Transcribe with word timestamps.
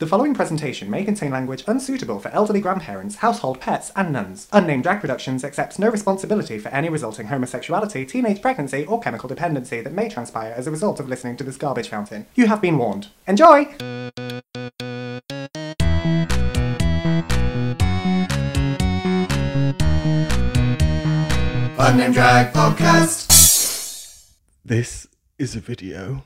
The 0.00 0.06
following 0.06 0.32
presentation 0.32 0.88
may 0.88 1.02
contain 1.02 1.32
language 1.32 1.64
unsuitable 1.66 2.20
for 2.20 2.28
elderly 2.28 2.60
grandparents, 2.60 3.16
household 3.16 3.60
pets, 3.60 3.90
and 3.96 4.12
nuns. 4.12 4.46
Unnamed 4.52 4.84
Drag 4.84 5.00
Productions 5.00 5.42
accepts 5.42 5.76
no 5.76 5.90
responsibility 5.90 6.56
for 6.60 6.68
any 6.68 6.88
resulting 6.88 7.26
homosexuality, 7.26 8.06
teenage 8.06 8.40
pregnancy, 8.40 8.86
or 8.86 9.00
chemical 9.00 9.28
dependency 9.28 9.80
that 9.80 9.92
may 9.92 10.08
transpire 10.08 10.52
as 10.52 10.68
a 10.68 10.70
result 10.70 11.00
of 11.00 11.08
listening 11.08 11.36
to 11.38 11.42
this 11.42 11.56
garbage 11.56 11.88
fountain. 11.88 12.26
You 12.36 12.46
have 12.46 12.62
been 12.62 12.78
warned. 12.78 13.08
Enjoy! 13.26 13.74
Unnamed 21.76 22.14
Drag 22.14 22.52
Podcast. 22.52 24.30
This 24.64 25.08
is 25.40 25.56
a 25.56 25.60
video 25.60 26.22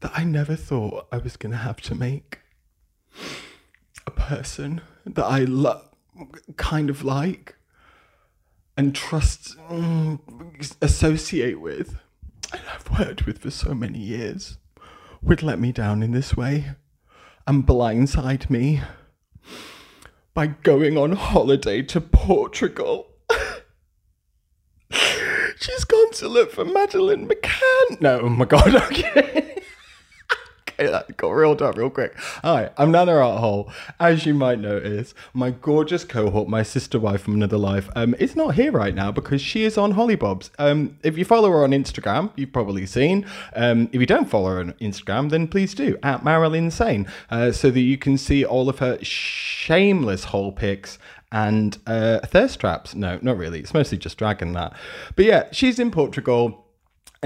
that 0.00 0.10
I 0.16 0.24
never 0.24 0.56
thought 0.56 1.06
I 1.12 1.18
was 1.18 1.36
going 1.36 1.52
to 1.52 1.58
have 1.58 1.80
to 1.82 1.94
make. 1.94 2.40
A 4.06 4.10
person 4.10 4.80
that 5.04 5.24
I 5.24 5.40
lo- 5.40 5.82
kind 6.56 6.90
of 6.90 7.04
like 7.04 7.56
and 8.76 8.94
trust, 8.94 9.56
mm, 9.70 10.20
associate 10.82 11.60
with, 11.60 11.98
and 12.52 12.62
I've 12.72 12.98
worked 12.98 13.26
with 13.26 13.38
for 13.38 13.50
so 13.50 13.74
many 13.74 13.98
years, 13.98 14.58
would 15.22 15.42
let 15.42 15.58
me 15.58 15.72
down 15.72 16.02
in 16.02 16.12
this 16.12 16.36
way 16.36 16.72
and 17.46 17.66
blindside 17.66 18.50
me 18.50 18.82
by 20.34 20.46
going 20.48 20.98
on 20.98 21.12
holiday 21.12 21.80
to 21.82 22.00
Portugal. 22.00 23.06
She's 25.58 25.84
gone 25.84 26.12
to 26.12 26.28
look 26.28 26.52
for 26.52 26.64
Madeleine 26.64 27.26
McCann. 27.26 28.00
No, 28.00 28.20
oh 28.20 28.28
my 28.28 28.44
god, 28.44 28.74
okay. 28.92 29.45
That 30.76 31.16
got 31.16 31.30
real 31.30 31.54
dark 31.54 31.76
real 31.76 31.90
quick. 31.90 32.14
Hi, 32.42 32.70
I'm 32.76 32.90
Nana 32.90 33.12
Arthole. 33.12 33.72
As 33.98 34.26
you 34.26 34.34
might 34.34 34.58
notice, 34.58 35.14
my 35.32 35.50
gorgeous 35.50 36.04
cohort, 36.04 36.48
my 36.48 36.62
sister 36.62 37.00
wife 37.00 37.22
from 37.22 37.34
another 37.34 37.56
life, 37.56 37.88
um, 37.96 38.14
is 38.18 38.36
not 38.36 38.54
here 38.54 38.72
right 38.72 38.94
now 38.94 39.10
because 39.10 39.40
she 39.40 39.64
is 39.64 39.78
on 39.78 39.94
Hollybobs. 39.94 40.50
Um, 40.58 40.98
if 41.02 41.16
you 41.16 41.24
follow 41.24 41.50
her 41.50 41.64
on 41.64 41.70
Instagram, 41.70 42.30
you've 42.36 42.52
probably 42.52 42.86
seen. 42.86 43.26
Um, 43.54 43.88
if 43.92 44.00
you 44.00 44.06
don't 44.06 44.28
follow 44.28 44.50
her 44.50 44.60
on 44.60 44.72
Instagram, 44.74 45.30
then 45.30 45.48
please 45.48 45.74
do 45.74 45.98
at 46.02 46.24
Marilyn 46.24 46.70
Sane, 46.70 47.06
uh, 47.30 47.52
so 47.52 47.70
that 47.70 47.80
you 47.80 47.96
can 47.96 48.18
see 48.18 48.44
all 48.44 48.68
of 48.68 48.78
her 48.80 48.98
shameless 49.02 50.24
hole 50.24 50.52
pics 50.52 50.98
and 51.32 51.78
uh, 51.86 52.20
thirst 52.20 52.60
traps. 52.60 52.94
No, 52.94 53.18
not 53.22 53.36
really. 53.36 53.60
It's 53.60 53.74
mostly 53.74 53.98
just 53.98 54.18
dragon 54.18 54.52
that. 54.52 54.74
But 55.16 55.24
yeah, 55.24 55.48
she's 55.52 55.78
in 55.78 55.90
Portugal. 55.90 56.65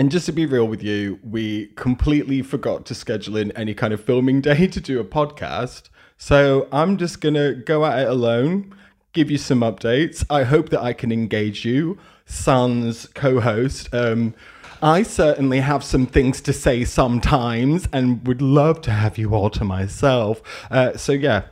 And 0.01 0.11
just 0.11 0.25
to 0.25 0.33
be 0.33 0.47
real 0.47 0.67
with 0.67 0.83
you, 0.83 1.20
we 1.23 1.67
completely 1.77 2.41
forgot 2.41 2.87
to 2.87 2.95
schedule 2.95 3.37
in 3.37 3.53
any 3.53 3.75
kind 3.75 3.93
of 3.93 4.03
filming 4.03 4.41
day 4.51 4.67
to 4.67 4.81
do 4.81 4.98
a 4.98 5.05
podcast. 5.05 5.91
So 6.17 6.69
I'm 6.73 6.97
just 6.97 7.20
going 7.20 7.34
to 7.34 7.55
go 7.55 7.84
at 7.84 7.98
it 7.98 8.09
alone, 8.09 8.75
give 9.12 9.31
you 9.31 9.37
some 9.37 9.61
updates. 9.61 10.25
I 10.31 10.45
hope 10.45 10.70
that 10.70 10.81
I 10.81 10.95
can 10.95 11.12
engage 11.12 11.67
you, 11.67 11.98
Sun's 12.25 13.09
co 13.09 13.41
host. 13.41 13.92
Um, 13.92 14.33
I 14.81 15.03
certainly 15.03 15.61
have 15.61 15.84
some 15.84 16.07
things 16.07 16.41
to 16.41 16.55
say 16.55 16.83
sometimes 16.85 17.87
and 17.92 18.27
would 18.27 18.41
love 18.41 18.81
to 18.81 18.92
have 18.92 19.19
you 19.19 19.35
all 19.35 19.51
to 19.51 19.64
myself. 19.64 20.41
Uh, 20.70 20.97
so, 20.97 21.12
yeah. 21.12 21.42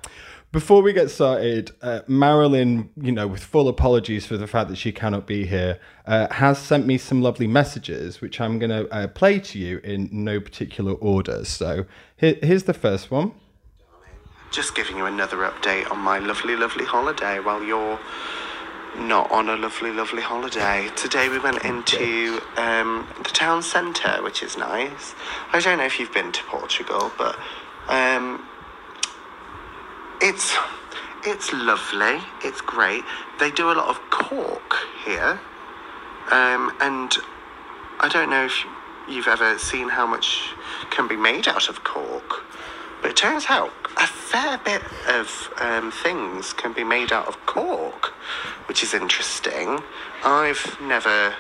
Before 0.51 0.81
we 0.81 0.95
get 0.95 1.11
started, 1.11 1.73
uh, 1.83 2.01
Marilyn, 2.07 2.89
you 2.97 3.13
know, 3.13 3.27
with 3.27 3.45
full 3.45 3.69
apologies 3.69 4.25
for 4.25 4.39
the 4.39 4.47
fact 4.47 4.71
that 4.71 4.77
she 4.77 4.93
cannot 4.93 5.27
be 5.27 5.45
here, 5.45 5.79
uh, 6.07 6.33
has 6.33 6.59
sent 6.59 6.87
me 6.87 6.97
some 6.97 7.21
lovely 7.21 7.47
messages, 7.47 8.23
which 8.23 8.41
I'm 8.41 8.59
going 8.59 8.71
to 8.71 8.91
uh, 8.91 9.09
play 9.09 9.41
to 9.41 9.59
you 9.59 9.77
in 9.85 10.09
no 10.11 10.41
particular 10.41 10.93
order. 10.93 11.45
So 11.45 11.85
here, 12.17 12.39
here's 12.43 12.63
the 12.63 12.73
first 12.73 13.11
one. 13.11 13.33
Just 14.51 14.75
giving 14.75 14.97
you 14.97 15.05
another 15.05 15.37
update 15.39 15.91
on 15.91 15.99
my 15.99 16.19
lovely, 16.19 16.57
lovely 16.57 16.87
holiday 16.87 17.41
while 17.41 17.62
you're 17.62 18.01
not 18.97 19.31
on 19.31 19.51
a 19.51 19.57
lovely, 19.57 19.93
lovely 19.93 20.23
holiday. 20.23 20.89
Today 20.97 21.29
we 21.29 21.39
went 21.39 21.62
into 21.62 22.41
um, 22.56 23.06
the 23.19 23.31
town 23.34 23.62
centre, 23.62 24.22
which 24.22 24.43
is 24.43 24.56
nice. 24.56 25.15
I 25.53 25.61
don't 25.61 25.77
know 25.77 25.84
if 25.84 26.01
you've 26.01 26.15
been 26.15 26.33
to 26.33 26.43
Portugal, 26.45 27.12
but 27.19 27.39
um, 27.89 28.49
it's 30.21 30.56
it's 31.25 31.53
lovely. 31.53 32.23
It's 32.43 32.61
great. 32.61 33.03
They 33.41 33.51
do 33.51 33.71
a 33.71 33.75
lot 33.75 33.89
of 33.89 33.99
cork 34.11 34.77
here, 35.05 35.41
um, 36.31 36.73
and 36.81 37.12
I 38.01 38.09
don't 38.09 38.31
know 38.31 38.47
if 38.47 38.65
you've 39.09 39.28
ever 39.28 39.59
seen 39.59 39.89
how 39.89 40.07
much 40.07 40.55
can 40.91 41.09
be 41.09 41.17
made 41.17 41.49
out 41.49 41.69
of 41.69 41.83
cork, 41.84 42.45
but 43.03 43.11
it 43.11 43.17
turns 43.17 43.47
out 43.49 43.73
a 43.97 44.07
fair 44.07 44.59
bit 44.59 44.83
of 45.09 45.53
um, 45.59 45.91
things 45.91 46.53
can 46.53 46.73
be 46.73 46.84
made 46.84 47.12
out 47.12 47.27
of 47.27 47.45
cork, 47.47 48.15
which 48.67 48.83
is 48.83 48.95
interesting. 48.95 49.81
I've 50.25 50.77
never 50.81 51.34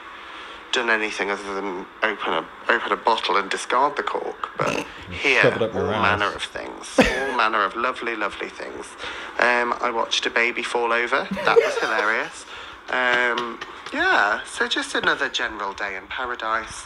done 0.72 0.90
anything 0.90 1.30
other 1.30 1.54
than 1.54 1.86
open 2.02 2.32
a 2.32 2.46
open 2.68 2.92
a 2.92 2.96
bottle 2.96 3.36
and 3.36 3.50
discard 3.50 3.96
the 3.96 4.02
cork, 4.02 4.50
but 4.58 4.86
here 5.10 5.40
Shove 5.42 5.56
it 5.56 5.62
up 5.62 5.74
all 5.74 5.90
ass. 5.90 6.20
manner 6.20 6.34
of 6.34 6.42
things, 6.42 6.86
all 6.98 7.36
manner 7.36 7.62
of 7.64 7.74
lovely, 7.76 8.14
lovely 8.16 8.48
things. 8.48 8.86
Um, 9.38 9.74
I 9.80 9.90
watched 9.94 10.26
a 10.26 10.30
baby 10.30 10.62
fall 10.62 10.92
over. 10.92 11.26
That 11.44 11.56
was 11.56 11.78
hilarious. 11.80 12.44
Um, 12.90 13.60
yeah, 13.92 14.42
so 14.44 14.66
just 14.68 14.94
another 14.94 15.28
general 15.28 15.72
day 15.74 15.96
in 15.96 16.06
paradise. 16.08 16.84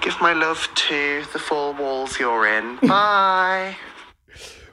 Give 0.00 0.18
my 0.20 0.32
love 0.32 0.68
to 0.74 1.22
the 1.32 1.38
four 1.38 1.72
walls 1.74 2.18
you're 2.18 2.46
in. 2.46 2.76
Bye. 2.76 3.76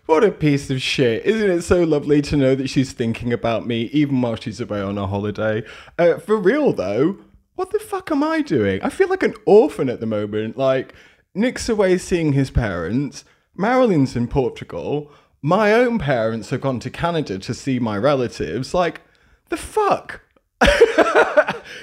What 0.08 0.24
a 0.24 0.32
piece 0.32 0.72
of 0.72 0.82
shit. 0.82 1.24
Isn't 1.24 1.52
it 1.52 1.62
so 1.62 1.84
lovely 1.84 2.22
to 2.24 2.36
know 2.36 2.56
that 2.56 2.68
she's 2.68 2.94
thinking 2.94 3.32
about 3.32 3.68
me 3.68 3.84
even 3.94 4.22
while 4.24 4.36
she's 4.38 4.60
away 4.60 4.82
on 4.82 4.98
a 4.98 5.06
holiday? 5.06 5.64
Uh, 6.00 6.18
for 6.18 6.36
real, 6.36 6.74
though, 6.74 7.18
what 7.60 7.72
the 7.72 7.80
fuck 7.80 8.10
am 8.10 8.24
I 8.24 8.42
doing? 8.42 8.82
I 8.84 8.90
feel 8.90 9.10
like 9.10 9.22
an 9.22 9.36
orphan 9.46 9.90
at 9.90 10.00
the 10.00 10.06
moment. 10.06 10.56
Like, 10.56 10.94
Nick's 11.36 11.68
away 11.68 11.98
seeing 11.98 12.32
his 12.32 12.50
parents, 12.50 13.26
Marilyn's 13.54 14.16
in 14.16 14.30
Portugal, 14.30 15.12
my 15.42 15.74
own 15.74 16.00
parents 16.00 16.52
have 16.52 16.62
gone 16.62 16.80
to 16.80 16.90
Canada 16.90 17.38
to 17.38 17.54
see 17.54 17.78
my 17.78 17.98
relatives. 17.98 18.74
Like, 18.74 19.02
the 19.50 19.58
fuck? 19.58 20.22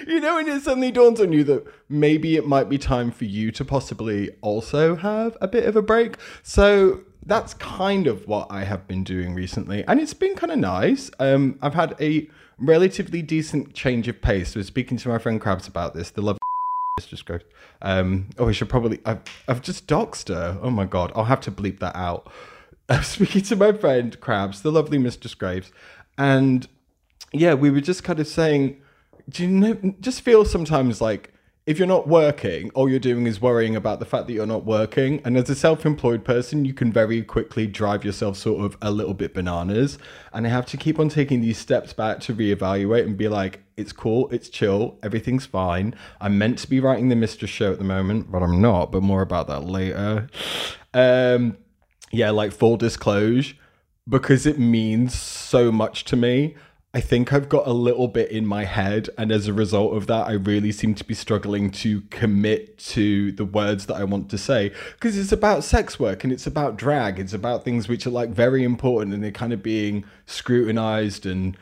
you 0.08 0.18
know, 0.18 0.38
and 0.38 0.48
it 0.48 0.62
suddenly 0.62 0.90
dawns 0.90 1.20
on 1.20 1.34
you 1.34 1.44
that 1.44 1.66
maybe 1.90 2.36
it 2.36 2.46
might 2.46 2.70
be 2.70 2.78
time 2.78 3.10
for 3.10 3.26
you 3.26 3.50
to 3.50 3.62
possibly 3.62 4.30
also 4.40 4.96
have 4.96 5.36
a 5.42 5.46
bit 5.46 5.66
of 5.66 5.76
a 5.76 5.82
break. 5.82 6.16
So 6.42 7.02
that's 7.26 7.52
kind 7.52 8.06
of 8.06 8.26
what 8.26 8.46
I 8.48 8.64
have 8.64 8.88
been 8.88 9.04
doing 9.04 9.34
recently, 9.34 9.84
and 9.86 10.00
it's 10.00 10.14
been 10.14 10.36
kind 10.36 10.52
of 10.52 10.58
nice. 10.58 11.10
Um, 11.18 11.58
I've 11.60 11.74
had 11.74 11.94
a 12.00 12.30
relatively 12.58 13.22
decent 13.22 13.74
change 13.74 14.08
of 14.08 14.20
pace. 14.22 14.56
I 14.56 14.60
was 14.60 14.66
speaking 14.66 14.96
to 14.98 15.08
my 15.08 15.18
friend 15.18 15.40
Krabs 15.40 15.68
about 15.68 15.94
this. 15.94 16.10
The 16.10 16.22
love. 16.22 16.38
Mr. 17.00 17.18
Scrooge. 17.18 17.44
Um, 17.82 18.30
oh, 18.38 18.48
I 18.48 18.52
should 18.52 18.70
probably. 18.70 19.00
I've, 19.04 19.20
I've 19.48 19.62
just 19.62 19.86
doxed 19.86 20.28
her. 20.28 20.58
Oh 20.62 20.70
my 20.70 20.86
god, 20.86 21.12
I'll 21.14 21.24
have 21.24 21.42
to 21.42 21.52
bleep 21.52 21.78
that 21.80 21.94
out. 21.94 22.32
I 22.88 22.98
was 22.98 23.06
speaking 23.06 23.42
to 23.42 23.56
my 23.56 23.72
friend 23.72 24.18
Krabs, 24.20 24.62
the 24.62 24.72
lovely 24.72 24.98
Mr. 24.98 25.28
Scraves, 25.28 25.72
and 26.16 26.66
yeah, 27.32 27.54
we 27.54 27.70
were 27.70 27.80
just 27.80 28.04
kind 28.04 28.20
of 28.20 28.26
saying, 28.26 28.80
do 29.28 29.42
you 29.42 29.48
know, 29.48 29.94
just 30.00 30.22
feel 30.22 30.44
sometimes 30.44 31.00
like 31.00 31.32
if 31.66 31.78
you're 31.78 31.88
not 31.88 32.06
working, 32.06 32.70
all 32.74 32.88
you're 32.88 33.00
doing 33.00 33.26
is 33.26 33.40
worrying 33.40 33.74
about 33.74 33.98
the 33.98 34.04
fact 34.04 34.28
that 34.28 34.32
you're 34.32 34.46
not 34.46 34.64
working. 34.64 35.20
And 35.24 35.36
as 35.36 35.50
a 35.50 35.56
self 35.56 35.84
employed 35.84 36.24
person, 36.24 36.64
you 36.64 36.72
can 36.72 36.92
very 36.92 37.22
quickly 37.22 37.66
drive 37.66 38.04
yourself 38.04 38.36
sort 38.36 38.64
of 38.64 38.78
a 38.80 38.92
little 38.92 39.14
bit 39.14 39.34
bananas. 39.34 39.98
And 40.32 40.46
I 40.46 40.50
have 40.50 40.66
to 40.66 40.76
keep 40.76 41.00
on 41.00 41.08
taking 41.08 41.40
these 41.40 41.58
steps 41.58 41.92
back 41.92 42.20
to 42.20 42.34
reevaluate 42.34 43.04
and 43.04 43.16
be 43.16 43.26
like, 43.26 43.64
it's 43.76 43.92
cool, 43.92 44.28
it's 44.30 44.48
chill, 44.48 44.96
everything's 45.02 45.44
fine. 45.44 45.96
I'm 46.20 46.38
meant 46.38 46.58
to 46.60 46.70
be 46.70 46.78
writing 46.78 47.08
the 47.08 47.16
Mistress 47.16 47.50
show 47.50 47.72
at 47.72 47.78
the 47.78 47.84
moment, 47.84 48.30
but 48.30 48.44
I'm 48.44 48.60
not, 48.60 48.92
but 48.92 49.02
more 49.02 49.22
about 49.22 49.48
that 49.48 49.64
later. 49.64 50.28
Um, 50.94 51.58
yeah, 52.12 52.30
like 52.30 52.52
full 52.52 52.76
disclosure, 52.76 53.56
because 54.08 54.46
it 54.46 54.60
means 54.60 55.18
so 55.18 55.72
much 55.72 56.04
to 56.04 56.16
me. 56.16 56.54
I 56.96 57.00
think 57.00 57.30
I've 57.30 57.50
got 57.50 57.66
a 57.66 57.74
little 57.74 58.08
bit 58.08 58.30
in 58.30 58.46
my 58.46 58.64
head, 58.64 59.10
and 59.18 59.30
as 59.30 59.48
a 59.48 59.52
result 59.52 59.94
of 59.94 60.06
that, 60.06 60.28
I 60.28 60.32
really 60.32 60.72
seem 60.72 60.94
to 60.94 61.04
be 61.04 61.12
struggling 61.12 61.70
to 61.72 62.00
commit 62.08 62.78
to 62.78 63.32
the 63.32 63.44
words 63.44 63.84
that 63.84 63.96
I 63.96 64.04
want 64.04 64.30
to 64.30 64.38
say 64.38 64.72
because 64.92 65.18
it's 65.18 65.30
about 65.30 65.62
sex 65.62 66.00
work 66.00 66.24
and 66.24 66.32
it's 66.32 66.46
about 66.46 66.78
drag. 66.78 67.18
It's 67.18 67.34
about 67.34 67.66
things 67.66 67.86
which 67.86 68.06
are 68.06 68.10
like 68.10 68.30
very 68.30 68.64
important 68.64 69.12
and 69.12 69.22
they're 69.22 69.30
kind 69.30 69.52
of 69.52 69.62
being 69.62 70.06
scrutinized 70.24 71.26
and 71.26 71.54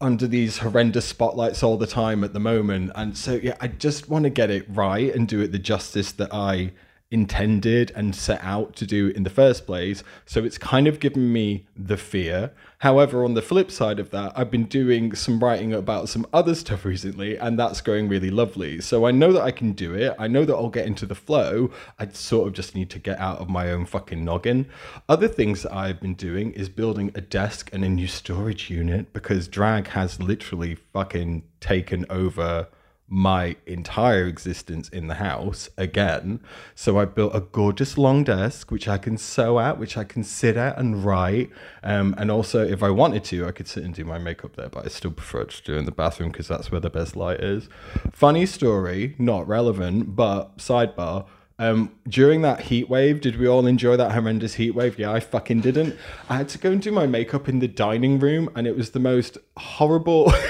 under 0.00 0.26
these 0.26 0.56
horrendous 0.56 1.04
spotlights 1.04 1.62
all 1.62 1.76
the 1.76 1.86
time 1.86 2.24
at 2.24 2.32
the 2.32 2.40
moment. 2.40 2.90
And 2.94 3.18
so, 3.18 3.34
yeah, 3.34 3.56
I 3.60 3.68
just 3.68 4.08
want 4.08 4.22
to 4.22 4.30
get 4.30 4.50
it 4.50 4.64
right 4.70 5.14
and 5.14 5.28
do 5.28 5.42
it 5.42 5.52
the 5.52 5.58
justice 5.58 6.10
that 6.12 6.32
I 6.32 6.72
intended 7.14 7.92
and 7.94 8.12
set 8.12 8.42
out 8.42 8.74
to 8.74 8.84
do 8.84 9.06
in 9.10 9.22
the 9.22 9.30
first 9.30 9.66
place. 9.66 10.02
So 10.26 10.42
it's 10.44 10.58
kind 10.58 10.88
of 10.88 10.98
given 10.98 11.32
me 11.32 11.64
the 11.76 11.96
fear. 11.96 12.50
However, 12.78 13.24
on 13.24 13.34
the 13.34 13.40
flip 13.40 13.70
side 13.70 14.00
of 14.00 14.10
that, 14.10 14.32
I've 14.34 14.50
been 14.50 14.64
doing 14.64 15.14
some 15.14 15.38
writing 15.38 15.72
about 15.72 16.08
some 16.08 16.26
other 16.32 16.56
stuff 16.56 16.84
recently, 16.94 17.38
and 17.38 17.56
that's 17.56 17.80
going 17.80 18.08
really 18.08 18.30
lovely. 18.30 18.80
So 18.80 19.06
I 19.06 19.12
know 19.12 19.32
that 19.32 19.42
I 19.42 19.52
can 19.52 19.72
do 19.72 19.94
it. 19.94 20.12
I 20.18 20.26
know 20.26 20.44
that 20.44 20.54
I'll 20.54 20.68
get 20.68 20.86
into 20.86 21.06
the 21.06 21.14
flow. 21.14 21.70
I 22.00 22.08
sort 22.08 22.48
of 22.48 22.52
just 22.52 22.74
need 22.74 22.90
to 22.90 22.98
get 22.98 23.20
out 23.20 23.38
of 23.38 23.48
my 23.48 23.70
own 23.70 23.86
fucking 23.86 24.24
noggin. 24.24 24.66
Other 25.08 25.28
things 25.28 25.62
that 25.62 25.72
I've 25.72 26.00
been 26.00 26.14
doing 26.14 26.50
is 26.52 26.68
building 26.68 27.12
a 27.14 27.20
desk 27.20 27.70
and 27.72 27.84
a 27.84 27.88
new 27.88 28.08
storage 28.08 28.70
unit 28.70 29.12
because 29.12 29.46
drag 29.46 29.86
has 29.88 30.20
literally 30.20 30.74
fucking 30.92 31.44
taken 31.60 32.04
over 32.10 32.66
my 33.14 33.54
entire 33.64 34.26
existence 34.26 34.88
in 34.88 35.06
the 35.06 35.14
house 35.14 35.68
again. 35.78 36.40
So 36.74 36.98
I 36.98 37.04
built 37.04 37.32
a 37.32 37.42
gorgeous 37.42 37.96
long 37.96 38.24
desk, 38.24 38.72
which 38.72 38.88
I 38.88 38.98
can 38.98 39.18
sew 39.18 39.60
at, 39.60 39.78
which 39.78 39.96
I 39.96 40.02
can 40.02 40.24
sit 40.24 40.56
at 40.56 40.76
and 40.76 41.04
write. 41.04 41.50
Um, 41.84 42.16
and 42.18 42.28
also, 42.28 42.66
if 42.66 42.82
I 42.82 42.90
wanted 42.90 43.22
to, 43.24 43.46
I 43.46 43.52
could 43.52 43.68
sit 43.68 43.84
and 43.84 43.94
do 43.94 44.04
my 44.04 44.18
makeup 44.18 44.56
there, 44.56 44.68
but 44.68 44.84
I 44.84 44.88
still 44.88 45.12
prefer 45.12 45.44
to 45.44 45.62
do 45.62 45.76
it 45.76 45.78
in 45.78 45.84
the 45.84 45.92
bathroom 45.92 46.32
because 46.32 46.48
that's 46.48 46.72
where 46.72 46.80
the 46.80 46.90
best 46.90 47.14
light 47.14 47.38
is. 47.38 47.68
Funny 48.12 48.46
story, 48.46 49.14
not 49.16 49.46
relevant, 49.46 50.16
but 50.16 50.58
sidebar. 50.58 51.26
Um, 51.56 51.92
during 52.08 52.42
that 52.42 52.62
heat 52.62 52.90
wave, 52.90 53.20
did 53.20 53.38
we 53.38 53.46
all 53.46 53.64
enjoy 53.64 53.96
that 53.96 54.10
horrendous 54.10 54.54
heat 54.54 54.72
wave? 54.72 54.98
Yeah, 54.98 55.12
I 55.12 55.20
fucking 55.20 55.60
didn't. 55.60 55.96
I 56.28 56.38
had 56.38 56.48
to 56.48 56.58
go 56.58 56.72
and 56.72 56.82
do 56.82 56.90
my 56.90 57.06
makeup 57.06 57.48
in 57.48 57.60
the 57.60 57.68
dining 57.68 58.18
room, 58.18 58.50
and 58.56 58.66
it 58.66 58.76
was 58.76 58.90
the 58.90 58.98
most 58.98 59.38
horrible. 59.56 60.32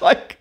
like 0.00 0.35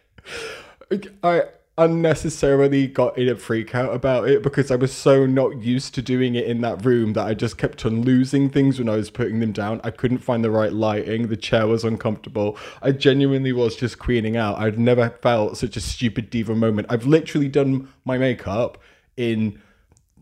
I 1.23 1.43
unnecessarily 1.77 2.87
got 2.87 3.17
in 3.17 3.27
a 3.27 3.35
freak 3.35 3.75
out 3.75 3.93
about 3.93 4.29
it 4.29 4.41
because 4.41 4.71
I 4.71 4.75
was 4.77 4.93
so 4.93 5.25
not 5.25 5.61
used 5.61 5.93
to 5.95 6.01
doing 6.01 6.35
it 6.35 6.45
in 6.45 6.61
that 6.61 6.85
room 6.85 7.13
that 7.13 7.27
I 7.27 7.33
just 7.33 7.57
kept 7.57 7.85
on 7.85 8.03
losing 8.03 8.49
things 8.49 8.79
when 8.79 8.87
I 8.87 8.95
was 8.95 9.09
putting 9.09 9.41
them 9.41 9.51
down. 9.51 9.81
I 9.83 9.91
couldn't 9.91 10.19
find 10.19 10.43
the 10.43 10.51
right 10.51 10.71
lighting. 10.71 11.27
The 11.27 11.35
chair 11.35 11.67
was 11.67 11.83
uncomfortable. 11.83 12.57
I 12.81 12.91
genuinely 12.91 13.51
was 13.51 13.75
just 13.75 13.99
queening 13.99 14.37
out. 14.37 14.57
I'd 14.57 14.79
never 14.79 15.09
felt 15.21 15.57
such 15.57 15.75
a 15.75 15.81
stupid 15.81 16.29
diva 16.29 16.55
moment. 16.55 16.87
I've 16.89 17.05
literally 17.05 17.49
done 17.49 17.89
my 18.05 18.17
makeup 18.17 18.77
in 19.17 19.61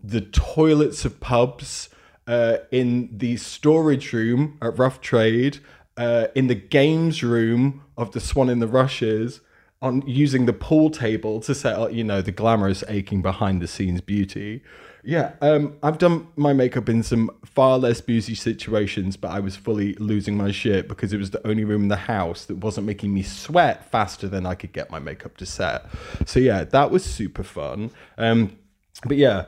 the 0.04 0.22
toilets 0.22 1.06
of 1.06 1.20
pubs, 1.20 1.90
uh, 2.26 2.58
in 2.72 3.10
the 3.16 3.38
storage 3.38 4.12
room 4.12 4.58
at 4.62 4.78
Rough 4.80 5.02
Trade, 5.02 5.60
uh, 5.98 6.28
in 6.34 6.48
the 6.48 6.56
games 6.56 7.22
room 7.22 7.84
of 7.96 8.12
the 8.12 8.20
Swan 8.20 8.50
in 8.50 8.60
the 8.60 8.68
Rushes 8.68 9.42
on 9.84 10.02
using 10.08 10.46
the 10.46 10.54
pool 10.54 10.90
table 10.90 11.42
to 11.42 11.54
set 11.54 11.78
up, 11.78 11.92
you 11.92 12.06
know, 12.06 12.22
the 12.22 12.32
glamorous, 12.32 12.84
aching 12.88 13.22
behind 13.22 13.62
the 13.62 13.68
scenes 13.68 14.00
beauty. 14.00 14.64
Yeah, 15.04 15.34
um, 15.42 15.76
I've 15.84 15.98
done 15.98 16.30
my 16.38 16.54
makeup 16.54 16.88
in 16.88 17.04
some 17.04 17.30
far 17.44 17.78
less 17.78 18.00
boozy 18.00 18.36
situations, 18.36 19.18
but 19.18 19.32
I 19.32 19.42
was 19.42 19.58
fully 19.58 19.96
losing 19.96 20.38
my 20.38 20.52
shit 20.52 20.88
because 20.88 21.12
it 21.12 21.18
was 21.18 21.32
the 21.32 21.46
only 21.46 21.66
room 21.66 21.84
in 21.84 21.88
the 21.90 21.98
house 21.98 22.46
that 22.46 22.56
wasn't 22.56 22.88
making 22.88 23.14
me 23.14 23.22
sweat 23.22 23.92
faster 23.92 24.30
than 24.30 24.46
I 24.46 24.56
could 24.56 24.72
get 24.72 24.90
my 24.90 25.00
makeup 25.00 25.36
to 25.38 25.46
set. 25.46 25.86
So 26.26 26.40
yeah, 26.40 26.64
that 26.64 26.90
was 26.90 27.04
super 27.04 27.44
fun. 27.44 27.92
Um, 28.18 28.58
but 29.06 29.18
yeah, 29.18 29.46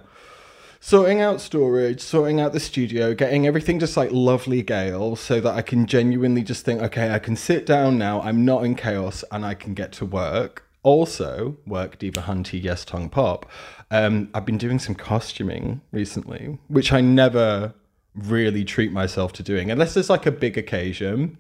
sorting 0.86 1.20
out 1.20 1.42
storage, 1.42 2.00
sorting 2.00 2.40
out 2.40 2.54
the 2.54 2.60
studio, 2.60 3.16
getting 3.16 3.48
everything 3.48 3.80
just 3.80 3.98
like 3.98 4.12
lovely 4.12 4.62
Gale 4.62 5.16
so 5.16 5.42
that 5.42 5.56
I 5.56 5.64
can 5.64 5.88
genuinely 5.88 6.44
just 6.44 6.64
think, 6.64 6.80
okay, 6.80 7.10
I 7.10 7.18
can 7.18 7.36
sit 7.36 7.66
down 7.66 7.98
now, 7.98 8.22
I'm 8.22 8.46
not 8.46 8.64
in 8.64 8.76
chaos, 8.76 9.24
and 9.32 9.44
I 9.44 9.56
can 9.56 9.74
get 9.74 9.92
to 9.94 10.06
work. 10.06 10.64
Also, 10.84 11.58
work 11.66 11.98
Diva 11.98 12.22
Hunty, 12.22 12.62
Yes 12.62 12.86
Tongue 12.86 13.10
Pop. 13.10 13.50
Um, 13.90 14.30
I've 14.36 14.46
been 14.46 14.60
doing 14.60 14.78
some 14.78 14.94
costuming 14.94 15.82
recently, 15.92 16.60
which 16.68 16.94
I 16.94 17.02
never 17.02 17.74
really 18.14 18.64
treat 18.64 18.92
myself 18.92 19.34
to 19.34 19.44
doing, 19.44 19.72
unless 19.72 19.96
there's 19.96 20.12
like 20.12 20.28
a 20.28 20.32
big 20.32 20.56
occasion 20.56 21.40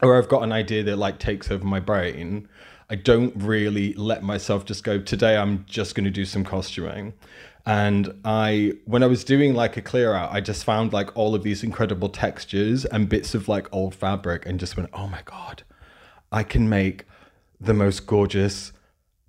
or 0.00 0.16
I've 0.16 0.28
got 0.28 0.42
an 0.42 0.52
idea 0.52 0.82
that 0.84 0.96
like 0.96 1.18
takes 1.18 1.50
over 1.50 1.64
my 1.64 1.80
brain. 1.80 2.48
I 2.88 2.94
don't 2.94 3.34
really 3.36 3.92
let 3.94 4.22
myself 4.22 4.64
just 4.64 4.82
go, 4.82 4.98
today 4.98 5.36
I'm 5.36 5.66
just 5.68 5.94
going 5.94 6.04
to 6.04 6.10
do 6.10 6.24
some 6.24 6.42
costuming. 6.42 7.12
And 7.68 8.18
I, 8.24 8.72
when 8.86 9.02
I 9.02 9.06
was 9.06 9.24
doing 9.24 9.52
like 9.52 9.76
a 9.76 9.82
clear 9.82 10.14
out, 10.14 10.32
I 10.32 10.40
just 10.40 10.64
found 10.64 10.94
like 10.94 11.14
all 11.14 11.34
of 11.34 11.42
these 11.42 11.62
incredible 11.62 12.08
textures 12.08 12.86
and 12.86 13.10
bits 13.10 13.34
of 13.34 13.46
like 13.46 13.68
old 13.72 13.94
fabric 13.94 14.46
and 14.46 14.58
just 14.58 14.78
went, 14.78 14.88
oh 14.94 15.06
my 15.06 15.20
God, 15.26 15.64
I 16.32 16.44
can 16.44 16.70
make 16.70 17.04
the 17.60 17.74
most 17.74 18.06
gorgeous 18.06 18.72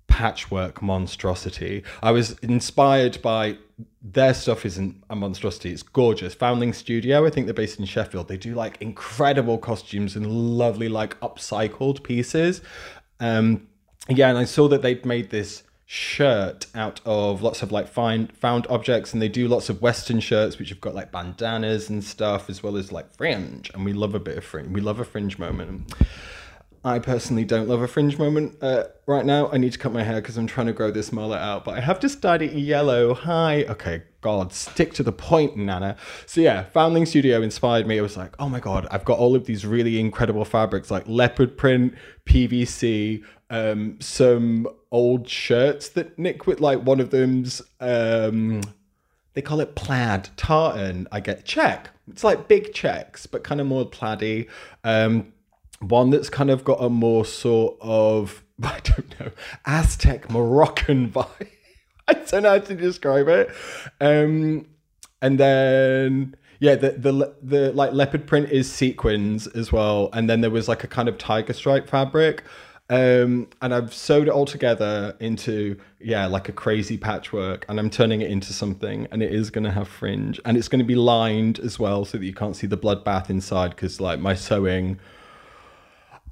patchwork 0.06 0.80
monstrosity. 0.80 1.84
I 2.02 2.12
was 2.12 2.38
inspired 2.38 3.20
by 3.20 3.58
their 4.00 4.32
stuff 4.32 4.64
isn't 4.64 5.04
a 5.10 5.16
monstrosity. 5.16 5.72
It's 5.72 5.82
gorgeous. 5.82 6.32
Foundling 6.32 6.72
Studio, 6.72 7.26
I 7.26 7.30
think 7.30 7.46
they're 7.46 7.52
based 7.52 7.78
in 7.78 7.84
Sheffield. 7.84 8.28
They 8.28 8.38
do 8.38 8.54
like 8.54 8.80
incredible 8.80 9.58
costumes 9.58 10.16
and 10.16 10.26
lovely 10.26 10.88
like 10.88 11.20
upcycled 11.20 12.02
pieces. 12.02 12.62
Um 13.20 13.66
yeah, 14.08 14.30
and 14.30 14.38
I 14.38 14.44
saw 14.44 14.66
that 14.68 14.80
they'd 14.80 15.04
made 15.04 15.28
this 15.28 15.62
shirt 15.92 16.66
out 16.72 17.00
of 17.04 17.42
lots 17.42 17.64
of 17.64 17.72
like 17.72 17.88
find 17.88 18.30
found 18.36 18.64
objects 18.68 19.12
and 19.12 19.20
they 19.20 19.28
do 19.28 19.48
lots 19.48 19.68
of 19.68 19.82
western 19.82 20.20
shirts 20.20 20.56
which 20.56 20.68
have 20.68 20.80
got 20.80 20.94
like 20.94 21.10
bandanas 21.10 21.90
and 21.90 22.04
stuff 22.04 22.48
as 22.48 22.62
well 22.62 22.76
as 22.76 22.92
like 22.92 23.12
fringe 23.16 23.68
and 23.74 23.84
we 23.84 23.92
love 23.92 24.14
a 24.14 24.20
bit 24.20 24.38
of 24.38 24.44
fringe 24.44 24.68
we 24.68 24.80
love 24.80 25.00
a 25.00 25.04
fringe 25.04 25.36
moment 25.36 25.92
I 26.84 27.00
personally 27.00 27.44
don't 27.44 27.68
love 27.68 27.82
a 27.82 27.88
fringe 27.88 28.16
moment 28.18 28.56
uh, 28.62 28.84
right 29.04 29.26
now. 29.26 29.50
I 29.50 29.58
need 29.58 29.74
to 29.74 29.78
cut 29.78 29.92
my 29.92 30.02
hair 30.02 30.22
because 30.22 30.38
I'm 30.38 30.46
trying 30.46 30.68
to 30.68 30.72
grow 30.72 30.90
this 30.90 31.12
mullet 31.12 31.38
out, 31.38 31.62
but 31.62 31.76
I 31.76 31.80
have 31.80 32.00
just 32.00 32.22
dyed 32.22 32.40
it 32.40 32.54
yellow. 32.54 33.12
Hi. 33.12 33.64
Okay, 33.64 34.02
God, 34.22 34.54
stick 34.54 34.94
to 34.94 35.02
the 35.02 35.12
point, 35.12 35.58
Nana. 35.58 35.96
So, 36.24 36.40
yeah, 36.40 36.62
Foundling 36.72 37.04
Studio 37.04 37.42
inspired 37.42 37.86
me. 37.86 37.98
I 37.98 38.00
was 38.00 38.16
like, 38.16 38.34
oh 38.38 38.48
my 38.48 38.60
God, 38.60 38.86
I've 38.90 39.04
got 39.04 39.18
all 39.18 39.36
of 39.36 39.44
these 39.44 39.66
really 39.66 40.00
incredible 40.00 40.46
fabrics 40.46 40.90
like 40.90 41.06
leopard 41.06 41.58
print, 41.58 41.92
PVC, 42.24 43.22
um, 43.50 43.98
some 44.00 44.66
old 44.92 45.28
shirts 45.28 45.88
that 45.90 46.18
Nick 46.18 46.46
with, 46.46 46.60
like 46.60 46.80
one 46.80 47.00
of 47.00 47.10
them's. 47.10 47.62
Um, 47.80 48.62
they 49.34 49.42
call 49.42 49.60
it 49.60 49.76
plaid 49.76 50.28
tartan. 50.36 51.06
I 51.12 51.20
get 51.20 51.44
check. 51.44 51.90
It's 52.08 52.24
like 52.24 52.48
big 52.48 52.74
checks, 52.74 53.26
but 53.26 53.44
kind 53.44 53.60
of 53.60 53.66
more 53.66 53.84
plaady. 53.84 54.48
Um, 54.82 55.32
one 55.80 56.10
that's 56.10 56.28
kind 56.28 56.50
of 56.50 56.64
got 56.64 56.82
a 56.82 56.90
more 56.90 57.24
sort 57.24 57.76
of 57.80 58.44
I 58.62 58.80
don't 58.82 59.20
know 59.20 59.30
Aztec 59.66 60.30
Moroccan 60.30 61.10
vibe. 61.12 61.48
I 62.08 62.14
don't 62.14 62.42
know 62.42 62.50
how 62.50 62.58
to 62.58 62.74
describe 62.74 63.28
it. 63.28 63.50
Um, 64.00 64.66
and 65.22 65.38
then 65.38 66.34
yeah, 66.58 66.74
the 66.74 66.90
the 66.90 67.34
the 67.42 67.72
like 67.72 67.92
leopard 67.92 68.26
print 68.26 68.50
is 68.50 68.70
sequins 68.70 69.46
as 69.46 69.72
well, 69.72 70.10
and 70.12 70.28
then 70.28 70.40
there 70.40 70.50
was 70.50 70.68
like 70.68 70.84
a 70.84 70.88
kind 70.88 71.08
of 71.08 71.16
tiger 71.18 71.52
stripe 71.52 71.88
fabric. 71.88 72.44
Um, 72.90 73.48
and 73.62 73.72
I've 73.72 73.94
sewed 73.94 74.26
it 74.26 74.32
all 74.32 74.44
together 74.44 75.16
into 75.20 75.78
yeah, 76.00 76.26
like 76.26 76.48
a 76.48 76.52
crazy 76.52 76.98
patchwork, 76.98 77.64
and 77.68 77.78
I'm 77.78 77.88
turning 77.88 78.20
it 78.20 78.30
into 78.30 78.52
something, 78.52 79.06
and 79.12 79.22
it 79.22 79.32
is 79.32 79.48
going 79.48 79.64
to 79.64 79.70
have 79.70 79.88
fringe, 79.88 80.40
and 80.44 80.56
it's 80.56 80.68
going 80.68 80.80
to 80.80 80.84
be 80.84 80.96
lined 80.96 81.60
as 81.60 81.78
well, 81.78 82.04
so 82.04 82.18
that 82.18 82.24
you 82.24 82.34
can't 82.34 82.56
see 82.56 82.66
the 82.66 82.76
bloodbath 82.76 83.30
inside, 83.30 83.70
because 83.70 84.00
like 84.00 84.18
my 84.18 84.34
sewing 84.34 84.98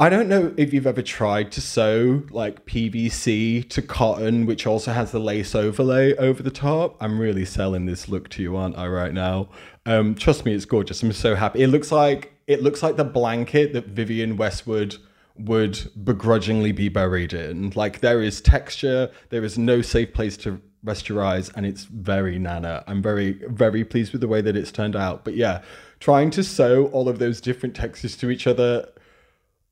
I 0.01 0.11
don't 0.11 0.29
know 0.29 0.55
if 0.57 0.73
you've 0.73 0.87
ever 0.87 1.03
tried 1.03 1.51
to 1.53 1.61
sew 1.61 2.23
like 2.31 2.65
PVC 2.67 3.69
to 3.71 3.83
cotton, 3.83 4.47
which 4.47 4.65
also 4.65 4.93
has 4.93 5.11
the 5.11 5.19
lace 5.19 5.57
overlay 5.57 6.15
over 6.15 6.41
the 6.41 6.53
top. 6.53 6.97
I'm 7.01 7.19
really 7.19 7.45
selling 7.45 7.87
this 7.87 8.09
look 8.09 8.29
to 8.31 8.43
you, 8.43 8.57
aren't 8.57 8.79
I, 8.79 8.87
right 8.87 9.13
now? 9.13 9.49
Um, 9.87 10.15
trust 10.15 10.45
me, 10.45 10.55
it's 10.55 10.67
gorgeous. 10.67 11.03
I'm 11.03 11.11
so 11.11 11.35
happy. 11.35 11.65
It 11.65 11.69
looks 11.69 11.91
like 11.91 12.33
it 12.47 12.63
looks 12.63 12.81
like 12.81 12.97
the 12.97 13.05
blanket 13.05 13.73
that 13.73 13.87
Vivienne 13.87 14.37
Westwood 14.37 14.99
would 15.39 15.91
begrudgingly 16.05 16.73
be 16.73 16.89
buried 16.89 17.33
in. 17.33 17.71
Like 17.75 18.01
there 18.01 18.23
is 18.23 18.41
texture, 18.41 19.11
there 19.31 19.45
is 19.45 19.59
no 19.59 19.83
safe 19.83 20.13
place 20.13 20.37
to 20.39 20.61
rest 20.85 21.09
your 21.09 21.23
eyes, 21.25 21.51
and 21.51 21.67
it's 21.67 21.85
very 21.85 22.39
nana. 22.39 22.85
I'm 22.87 23.03
very, 23.03 23.33
very 23.49 23.85
pleased 23.85 24.13
with 24.13 24.21
the 24.21 24.29
way 24.29 24.41
that 24.41 24.57
it's 24.57 24.73
turned 24.73 24.97
out. 24.97 25.25
But 25.25 25.35
yeah, 25.35 25.63
trying 26.01 26.31
to 26.31 26.45
sew 26.45 26.87
all 26.87 27.09
of 27.09 27.19
those 27.19 27.41
different 27.41 27.75
textures 27.75 28.17
to 28.19 28.31
each 28.31 28.47
other 28.47 28.89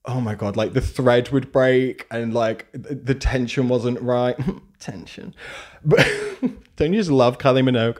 oh 0.07 0.21
my 0.21 0.35
god, 0.35 0.55
like 0.55 0.73
the 0.73 0.81
thread 0.81 1.29
would 1.29 1.51
break 1.51 2.07
and 2.09 2.33
like 2.33 2.67
the 2.71 3.13
tension 3.13 3.67
wasn't 3.67 3.99
right. 4.01 4.39
tension, 4.79 5.35
but 5.83 6.07
don't 6.75 6.93
you 6.93 6.99
just 6.99 7.11
love 7.11 7.37
Kylie 7.37 7.67
Minogue? 7.67 7.97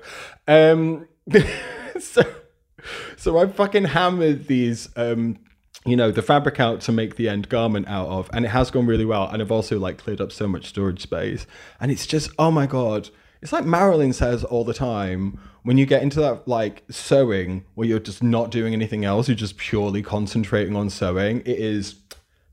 Um, 0.47 1.07
so, 1.99 2.21
so 3.17 3.37
I 3.37 3.47
fucking 3.47 3.85
hammered 3.85 4.47
these, 4.47 4.89
um, 4.95 5.39
you 5.87 5.95
know, 5.95 6.11
the 6.11 6.21
fabric 6.21 6.59
out 6.59 6.81
to 6.81 6.91
make 6.91 7.15
the 7.15 7.29
end 7.29 7.49
garment 7.49 7.87
out 7.87 8.09
of, 8.09 8.29
and 8.33 8.45
it 8.45 8.49
has 8.49 8.69
gone 8.69 8.85
really 8.85 9.05
well. 9.05 9.27
And 9.27 9.41
I've 9.41 9.51
also 9.51 9.79
like 9.79 9.97
cleared 9.97 10.21
up 10.21 10.31
so 10.31 10.47
much 10.47 10.67
storage 10.67 11.01
space, 11.01 11.47
and 11.79 11.91
it's 11.91 12.05
just, 12.05 12.29
oh 12.37 12.51
my 12.51 12.67
god. 12.67 13.09
It's 13.39 13.53
like 13.53 13.65
Marilyn 13.65 14.13
says 14.13 14.43
all 14.43 14.63
the 14.63 14.73
time 14.73 15.39
when 15.67 15.77
you 15.77 15.85
get 15.85 16.01
into 16.01 16.19
that 16.21 16.47
like 16.47 16.83
sewing 16.89 17.65
where 17.75 17.85
you're 17.85 17.99
just 17.99 18.23
not 18.23 18.51
doing 18.51 18.73
anything 18.73 19.03
else, 19.03 19.27
you're 19.27 19.35
just 19.35 19.57
purely 19.57 20.01
concentrating 20.01 20.75
on 20.75 20.89
sewing. 20.89 21.41
It 21.41 21.59
is 21.59 21.95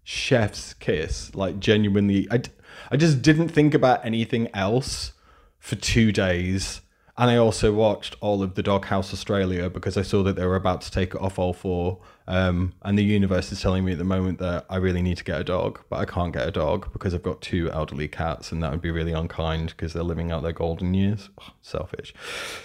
chef's 0.02 0.74
kiss. 0.74 1.34
Like 1.34 1.60
genuinely, 1.60 2.26
I, 2.30 2.42
I 2.90 2.96
just 2.96 3.22
didn't 3.22 3.48
think 3.48 3.72
about 3.72 4.04
anything 4.04 4.48
else 4.52 5.12
for 5.58 5.76
two 5.76 6.12
days. 6.12 6.80
And 7.16 7.30
I 7.30 7.36
also 7.36 7.72
watched 7.72 8.16
all 8.20 8.42
of 8.42 8.54
the 8.56 8.62
Doghouse 8.62 9.12
Australia 9.12 9.70
because 9.70 9.96
I 9.96 10.02
saw 10.02 10.24
that 10.24 10.34
they 10.34 10.44
were 10.44 10.56
about 10.56 10.80
to 10.80 10.90
take 10.90 11.14
it 11.14 11.20
off 11.20 11.38
all 11.38 11.52
four. 11.52 12.00
Um, 12.26 12.72
and 12.82 12.98
the 12.98 13.04
universe 13.04 13.52
is 13.52 13.60
telling 13.60 13.84
me 13.84 13.92
at 13.92 13.98
the 13.98 14.04
moment 14.04 14.40
that 14.40 14.66
I 14.68 14.76
really 14.76 15.00
need 15.00 15.18
to 15.18 15.24
get 15.24 15.40
a 15.40 15.44
dog, 15.44 15.80
but 15.88 16.00
I 16.00 16.06
can't 16.06 16.32
get 16.32 16.48
a 16.48 16.50
dog 16.50 16.92
because 16.92 17.14
I've 17.14 17.22
got 17.22 17.40
two 17.40 17.70
elderly 17.70 18.08
cats, 18.08 18.50
and 18.50 18.62
that 18.62 18.72
would 18.72 18.82
be 18.82 18.90
really 18.90 19.12
unkind 19.12 19.68
because 19.68 19.92
they're 19.92 20.02
living 20.02 20.32
out 20.32 20.42
their 20.42 20.52
golden 20.52 20.92
years. 20.94 21.30
Selfish. 21.62 22.14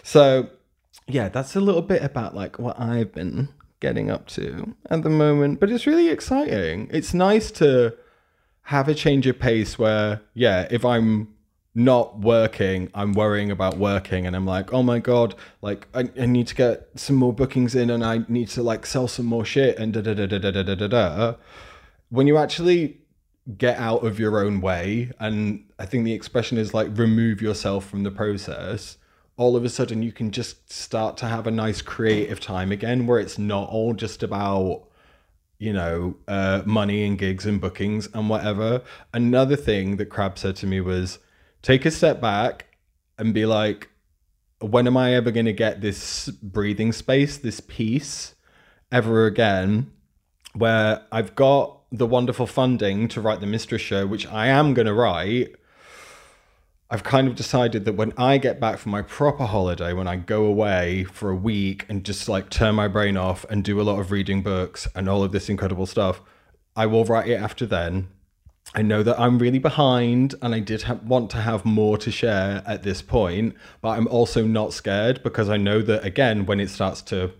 So, 0.01 0.49
yeah, 1.07 1.29
that's 1.29 1.55
a 1.55 1.61
little 1.61 1.83
bit 1.83 2.01
about 2.03 2.33
like 2.33 2.57
what 2.57 2.79
I've 2.79 3.13
been 3.13 3.49
getting 3.79 4.09
up 4.09 4.27
to 4.27 4.75
at 4.89 5.03
the 5.03 5.09
moment, 5.09 5.59
but 5.59 5.69
it's 5.69 5.85
really 5.85 6.09
exciting. 6.09 6.89
It's 6.91 7.13
nice 7.13 7.51
to 7.51 7.95
have 8.63 8.87
a 8.87 8.95
change 8.95 9.27
of 9.27 9.39
pace 9.39 9.77
where, 9.77 10.21
yeah, 10.33 10.67
if 10.71 10.83
I'm 10.83 11.33
not 11.75 12.19
working, 12.19 12.89
I'm 12.93 13.13
worrying 13.13 13.51
about 13.51 13.77
working, 13.77 14.25
and 14.25 14.35
I'm 14.35 14.45
like, 14.45 14.73
oh 14.73 14.83
my 14.83 14.99
god, 14.99 15.35
like 15.61 15.88
I, 15.93 16.09
I 16.19 16.25
need 16.25 16.47
to 16.47 16.55
get 16.55 16.89
some 16.95 17.15
more 17.15 17.33
bookings 17.33 17.75
in, 17.75 17.89
and 17.89 18.03
I 18.03 18.21
need 18.27 18.49
to 18.49 18.63
like 18.63 18.85
sell 18.85 19.07
some 19.07 19.25
more 19.25 19.45
shit, 19.45 19.77
and 19.77 19.93
da 19.93 20.01
da 20.01 20.13
da 20.13 20.25
da 20.25 20.39
da 20.39 20.63
da 20.63 20.75
da 20.75 20.88
da. 20.88 21.35
When 22.09 22.27
you 22.27 22.38
actually 22.38 23.01
get 23.57 23.77
out 23.77 24.05
of 24.05 24.19
your 24.19 24.43
own 24.43 24.61
way, 24.61 25.11
and 25.19 25.65
I 25.77 25.85
think 25.85 26.05
the 26.05 26.13
expression 26.13 26.57
is 26.57 26.73
like 26.73 26.97
remove 26.97 27.41
yourself 27.41 27.88
from 27.88 28.03
the 28.03 28.11
process. 28.11 28.97
All 29.38 29.55
of 29.55 29.63
a 29.63 29.69
sudden, 29.69 30.03
you 30.03 30.11
can 30.11 30.31
just 30.31 30.71
start 30.71 31.15
to 31.17 31.25
have 31.27 31.47
a 31.47 31.51
nice 31.51 31.81
creative 31.81 32.39
time 32.41 32.71
again, 32.71 33.07
where 33.07 33.19
it's 33.19 33.38
not 33.38 33.69
all 33.69 33.93
just 33.93 34.23
about 34.23 34.85
you 35.59 35.73
know, 35.73 36.15
uh, 36.27 36.61
money 36.65 37.03
and 37.05 37.19
gigs 37.19 37.45
and 37.45 37.59
bookings 37.59 38.07
and 38.13 38.29
whatever. 38.29 38.81
Another 39.13 39.57
thing 39.57 39.97
that 39.97 40.05
Crab 40.05 40.39
said 40.39 40.55
to 40.55 40.65
me 40.65 40.79
was 40.79 41.19
take 41.61 41.85
a 41.85 41.91
step 41.91 42.21
back 42.21 42.65
and 43.17 43.33
be 43.33 43.45
like, 43.45 43.89
when 44.59 44.87
am 44.87 44.97
I 44.97 45.13
ever 45.13 45.31
going 45.31 45.45
to 45.45 45.53
get 45.53 45.81
this 45.81 46.29
breathing 46.29 46.91
space, 46.91 47.37
this 47.37 47.59
peace 47.59 48.35
ever 48.91 49.25
again, 49.25 49.91
where 50.53 51.05
I've 51.11 51.35
got 51.35 51.81
the 51.91 52.05
wonderful 52.05 52.47
funding 52.47 53.07
to 53.09 53.21
write 53.21 53.39
the 53.39 53.47
Mistress 53.47 53.81
Show, 53.81 54.05
which 54.05 54.27
I 54.27 54.47
am 54.47 54.73
going 54.73 54.85
to 54.85 54.93
write. 54.93 55.55
I've 56.91 57.03
kind 57.03 57.27
of 57.27 57.35
decided 57.35 57.85
that 57.85 57.93
when 57.93 58.13
I 58.17 58.37
get 58.37 58.59
back 58.59 58.79
from 58.79 58.91
my 58.91 59.03
proper 59.03 59.45
holiday, 59.45 59.93
when 59.93 60.07
I 60.07 60.15
go 60.15 60.45
away 60.45 61.03
for 61.03 61.29
a 61.29 61.35
week 61.35 61.85
and 61.87 62.03
just 62.03 62.27
like 62.27 62.49
turn 62.49 62.75
my 62.75 62.87
brain 62.87 63.15
off 63.15 63.45
and 63.49 63.63
do 63.63 63.79
a 63.79 63.83
lot 63.83 63.99
of 63.99 64.11
reading 64.11 64.41
books 64.41 64.87
and 64.95 65.07
all 65.07 65.23
of 65.23 65.31
this 65.31 65.49
incredible 65.49 65.85
stuff, 65.85 66.21
I 66.75 66.87
will 66.87 67.05
write 67.05 67.27
it 67.27 67.35
after 67.35 67.65
then. 67.65 68.09
I 68.75 68.83
know 68.83 69.01
that 69.01 69.19
I'm 69.19 69.39
really 69.39 69.59
behind 69.59 70.35
and 70.41 70.53
I 70.53 70.59
did 70.59 70.83
ha- 70.83 70.99
want 71.03 71.31
to 71.31 71.38
have 71.38 71.65
more 71.65 71.97
to 71.97 72.11
share 72.11 72.61
at 72.67 72.83
this 72.83 73.01
point, 73.01 73.55
but 73.81 73.89
I'm 73.89 74.07
also 74.07 74.45
not 74.45 74.73
scared 74.73 75.23
because 75.23 75.49
I 75.49 75.57
know 75.57 75.81
that 75.81 76.05
again, 76.05 76.45
when 76.45 76.59
it 76.59 76.69
starts 76.69 77.01
to 77.03 77.31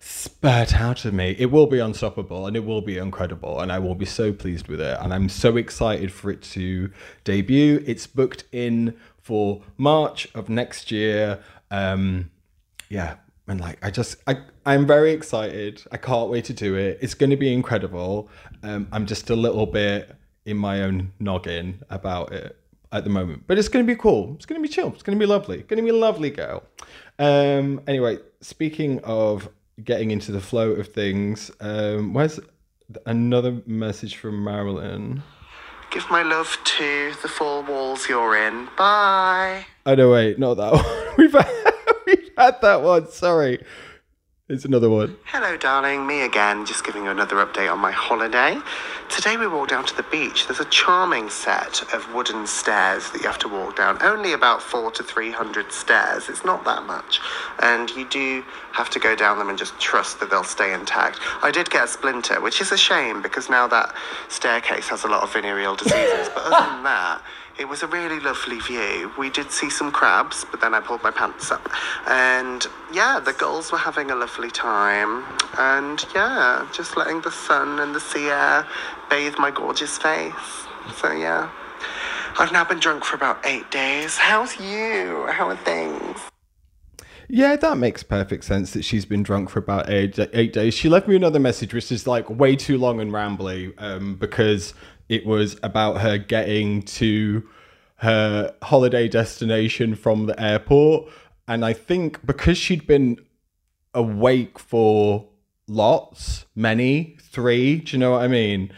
spurt 0.00 0.74
out 0.74 1.04
of 1.04 1.14
me, 1.14 1.36
it 1.38 1.52
will 1.52 1.68
be 1.68 1.78
unstoppable 1.78 2.46
and 2.48 2.56
it 2.56 2.64
will 2.64 2.80
be 2.80 2.98
incredible 2.98 3.60
and 3.60 3.70
I 3.70 3.78
will 3.78 3.94
be 3.94 4.04
so 4.04 4.32
pleased 4.32 4.66
with 4.66 4.80
it. 4.80 4.98
And 5.00 5.14
I'm 5.14 5.28
so 5.28 5.56
excited 5.56 6.12
for 6.12 6.30
it 6.32 6.42
to 6.42 6.90
debut. 7.22 7.84
It's 7.86 8.08
booked 8.08 8.44
in 8.50 8.96
for 9.20 9.62
March 9.76 10.28
of 10.34 10.48
next 10.48 10.90
year. 10.90 11.38
Um, 11.70 12.30
yeah, 12.88 13.14
and 13.46 13.60
like 13.60 13.78
I 13.84 13.90
just 13.92 14.16
I 14.26 14.38
I'm 14.66 14.84
very 14.86 15.12
excited. 15.12 15.82
I 15.92 15.96
can't 15.96 16.28
wait 16.28 16.44
to 16.46 16.52
do 16.52 16.74
it. 16.74 16.98
It's 17.00 17.14
going 17.14 17.30
to 17.30 17.36
be 17.36 17.52
incredible. 17.52 18.28
Um, 18.64 18.88
I'm 18.90 19.06
just 19.06 19.30
a 19.30 19.36
little 19.36 19.66
bit 19.66 20.16
in 20.44 20.56
my 20.56 20.82
own 20.82 21.12
noggin 21.18 21.82
about 21.90 22.32
it 22.32 22.56
at 22.90 23.04
the 23.04 23.10
moment, 23.10 23.44
but 23.46 23.58
it's 23.58 23.68
going 23.68 23.84
to 23.86 23.90
be 23.90 23.98
cool. 23.98 24.34
It's 24.36 24.44
going 24.44 24.60
to 24.60 24.68
be 24.68 24.72
chill. 24.72 24.88
It's 24.88 25.02
going 25.02 25.18
to 25.18 25.22
be 25.22 25.26
lovely. 25.26 25.60
It's 25.60 25.66
going 25.66 25.78
to 25.78 25.82
be 25.82 25.96
a 25.96 25.98
lovely 25.98 26.30
girl. 26.30 26.62
Um, 27.18 27.80
anyway, 27.86 28.18
speaking 28.40 29.00
of 29.04 29.48
getting 29.82 30.10
into 30.10 30.30
the 30.30 30.40
flow 30.40 30.72
of 30.72 30.88
things, 30.88 31.50
um, 31.60 32.12
where's 32.12 32.38
another 33.06 33.62
message 33.66 34.16
from 34.16 34.44
Marilyn? 34.44 35.22
Give 35.90 36.08
my 36.10 36.22
love 36.22 36.58
to 36.64 37.12
the 37.22 37.28
four 37.28 37.62
walls 37.62 38.08
you're 38.08 38.36
in. 38.36 38.68
Bye. 38.76 39.66
Oh 39.86 39.94
no, 39.94 40.10
wait, 40.10 40.38
not 40.38 40.54
that 40.54 40.72
one. 40.72 41.14
We've 41.18 41.32
had, 41.32 41.72
we've 42.06 42.30
had 42.36 42.60
that 42.62 42.82
one. 42.82 43.10
Sorry, 43.10 43.62
it's 44.52 44.66
another 44.66 44.90
one. 44.90 45.16
Hello, 45.24 45.56
darling. 45.56 46.06
Me 46.06 46.20
again, 46.22 46.66
just 46.66 46.84
giving 46.84 47.04
you 47.04 47.10
another 47.10 47.36
update 47.36 47.72
on 47.72 47.78
my 47.78 47.90
holiday. 47.90 48.58
Today 49.08 49.38
we 49.38 49.46
walked 49.46 49.70
down 49.70 49.86
to 49.86 49.96
the 49.96 50.02
beach. 50.04 50.46
There's 50.46 50.60
a 50.60 50.66
charming 50.66 51.30
set 51.30 51.82
of 51.94 52.12
wooden 52.14 52.46
stairs 52.46 53.10
that 53.10 53.22
you 53.22 53.26
have 53.26 53.38
to 53.38 53.48
walk 53.48 53.76
down. 53.76 53.96
Only 54.02 54.34
about 54.34 54.62
four 54.62 54.90
to 54.90 55.02
three 55.02 55.30
hundred 55.30 55.72
stairs. 55.72 56.28
It's 56.28 56.44
not 56.44 56.64
that 56.66 56.84
much. 56.84 57.18
And 57.60 57.88
you 57.90 58.06
do 58.08 58.44
have 58.72 58.90
to 58.90 58.98
go 58.98 59.16
down 59.16 59.38
them 59.38 59.48
and 59.48 59.58
just 59.58 59.78
trust 59.80 60.20
that 60.20 60.30
they'll 60.30 60.44
stay 60.44 60.74
intact. 60.74 61.18
I 61.42 61.50
did 61.50 61.70
get 61.70 61.84
a 61.84 61.88
splinter, 61.88 62.40
which 62.40 62.60
is 62.60 62.72
a 62.72 62.78
shame 62.78 63.22
because 63.22 63.48
now 63.48 63.66
that 63.68 63.94
staircase 64.28 64.88
has 64.88 65.04
a 65.04 65.08
lot 65.08 65.22
of 65.22 65.32
venereal 65.32 65.76
diseases. 65.76 66.28
but 66.34 66.44
other 66.44 66.70
than 66.70 66.82
that, 66.84 67.22
it 67.58 67.68
was 67.68 67.82
a 67.82 67.86
really 67.86 68.20
lovely 68.20 68.58
view. 68.60 69.12
We 69.18 69.30
did 69.30 69.50
see 69.50 69.70
some 69.70 69.92
crabs, 69.92 70.44
but 70.50 70.60
then 70.60 70.74
I 70.74 70.80
pulled 70.80 71.02
my 71.02 71.10
pants 71.10 71.50
up. 71.50 71.68
And 72.06 72.66
yeah, 72.92 73.20
the 73.20 73.32
girls 73.32 73.70
were 73.70 73.78
having 73.78 74.10
a 74.10 74.14
lovely 74.14 74.50
time. 74.50 75.24
And 75.58 76.04
yeah, 76.14 76.66
just 76.72 76.96
letting 76.96 77.20
the 77.20 77.30
sun 77.30 77.78
and 77.78 77.94
the 77.94 78.00
sea 78.00 78.28
air 78.28 78.66
bathe 79.10 79.34
my 79.38 79.50
gorgeous 79.50 79.98
face. 79.98 80.32
So 80.96 81.12
yeah. 81.12 81.50
I've 82.38 82.52
now 82.52 82.64
been 82.64 82.78
drunk 82.78 83.04
for 83.04 83.16
about 83.16 83.44
eight 83.44 83.70
days. 83.70 84.16
How's 84.16 84.58
you? 84.58 85.26
How 85.30 85.48
are 85.50 85.56
things? 85.56 86.18
Yeah, 87.28 87.56
that 87.56 87.76
makes 87.78 88.02
perfect 88.02 88.44
sense 88.44 88.72
that 88.72 88.84
she's 88.84 89.04
been 89.04 89.22
drunk 89.22 89.50
for 89.50 89.58
about 89.58 89.88
eight, 89.90 90.18
eight 90.32 90.52
days. 90.52 90.74
She 90.74 90.88
left 90.88 91.08
me 91.08 91.16
another 91.16 91.38
message, 91.38 91.72
which 91.74 91.92
is 91.92 92.06
like 92.06 92.28
way 92.28 92.56
too 92.56 92.78
long 92.78 93.00
and 93.00 93.10
rambly 93.10 93.74
um, 93.78 94.16
because 94.16 94.74
it 95.12 95.26
was 95.26 95.58
about 95.62 96.00
her 96.00 96.16
getting 96.16 96.80
to 96.80 97.46
her 97.96 98.54
holiday 98.62 99.06
destination 99.06 99.94
from 99.94 100.24
the 100.24 100.42
airport. 100.42 101.06
And 101.46 101.66
I 101.66 101.74
think 101.74 102.24
because 102.24 102.56
she'd 102.56 102.86
been 102.86 103.18
awake 103.92 104.58
for 104.58 105.28
lots, 105.68 106.46
many, 106.56 107.18
three, 107.20 107.80
do 107.80 107.94
you 107.94 108.00
know 108.00 108.12
what 108.12 108.22
I 108.22 108.28
mean? 108.28 108.72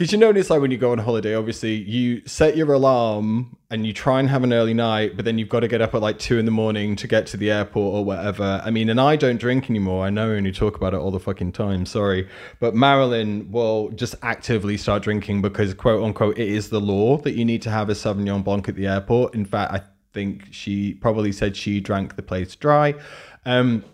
Because 0.00 0.12
you 0.12 0.18
notice, 0.18 0.48
like 0.48 0.62
when 0.62 0.70
you 0.70 0.78
go 0.78 0.92
on 0.92 0.98
holiday, 0.98 1.34
obviously, 1.34 1.74
you 1.74 2.26
set 2.26 2.56
your 2.56 2.72
alarm 2.72 3.54
and 3.70 3.86
you 3.86 3.92
try 3.92 4.18
and 4.18 4.30
have 4.30 4.42
an 4.42 4.50
early 4.50 4.72
night, 4.72 5.14
but 5.14 5.26
then 5.26 5.36
you've 5.36 5.50
got 5.50 5.60
to 5.60 5.68
get 5.68 5.82
up 5.82 5.94
at 5.94 6.00
like 6.00 6.18
two 6.18 6.38
in 6.38 6.46
the 6.46 6.50
morning 6.50 6.96
to 6.96 7.06
get 7.06 7.26
to 7.26 7.36
the 7.36 7.50
airport 7.50 7.94
or 7.94 8.02
whatever. 8.02 8.62
I 8.64 8.70
mean, 8.70 8.88
and 8.88 8.98
I 8.98 9.16
don't 9.16 9.36
drink 9.38 9.68
anymore. 9.68 10.06
I 10.06 10.08
know 10.08 10.30
only 10.30 10.52
talk 10.52 10.74
about 10.74 10.94
it 10.94 10.96
all 10.96 11.10
the 11.10 11.20
fucking 11.20 11.52
time, 11.52 11.84
sorry. 11.84 12.26
But 12.60 12.74
Marilyn 12.74 13.52
will 13.52 13.90
just 13.90 14.14
actively 14.22 14.78
start 14.78 15.02
drinking 15.02 15.42
because, 15.42 15.74
quote 15.74 16.02
unquote, 16.02 16.38
it 16.38 16.48
is 16.48 16.70
the 16.70 16.80
law 16.80 17.18
that 17.18 17.32
you 17.32 17.44
need 17.44 17.60
to 17.60 17.70
have 17.70 17.90
a 17.90 17.92
Sauvignon 17.92 18.42
Blanc 18.42 18.70
at 18.70 18.76
the 18.76 18.86
airport. 18.86 19.34
In 19.34 19.44
fact, 19.44 19.70
I 19.70 19.82
think 20.14 20.46
she 20.50 20.94
probably 20.94 21.30
said 21.30 21.58
she 21.58 21.78
drank 21.78 22.16
the 22.16 22.22
place 22.22 22.56
dry. 22.56 22.94
Um, 23.44 23.84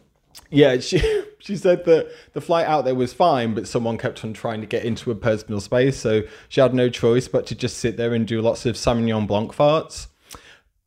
yeah, 0.51 0.79
she 0.79 1.25
she 1.47 1.57
said 1.57 1.85
that 1.85 2.11
the 2.33 2.41
flight 2.41 2.67
out 2.67 2.85
there 2.85 2.95
was 2.95 3.13
fine, 3.13 3.55
but 3.55 3.69
someone 3.69 3.99
kept 3.99 4.25
on 4.25 4.33
trying 4.33 4.61
to 4.61 4.67
get 4.67 4.85
into 4.85 5.11
her 5.11 5.17
personal 5.17 5.61
space, 5.61 5.97
so 5.97 6.23
she 6.49 6.61
had 6.61 6.75
no 6.75 6.89
choice 6.89 7.29
but 7.29 7.47
to 7.47 7.55
just 7.55 7.79
sit 7.79 7.97
there 7.97 8.13
and 8.13 8.27
do 8.27 8.43
lots 8.43 8.67
of 8.67 8.75
Sauvignon 8.75 9.27
Blanc 9.27 9.55
farts. 9.55 10.09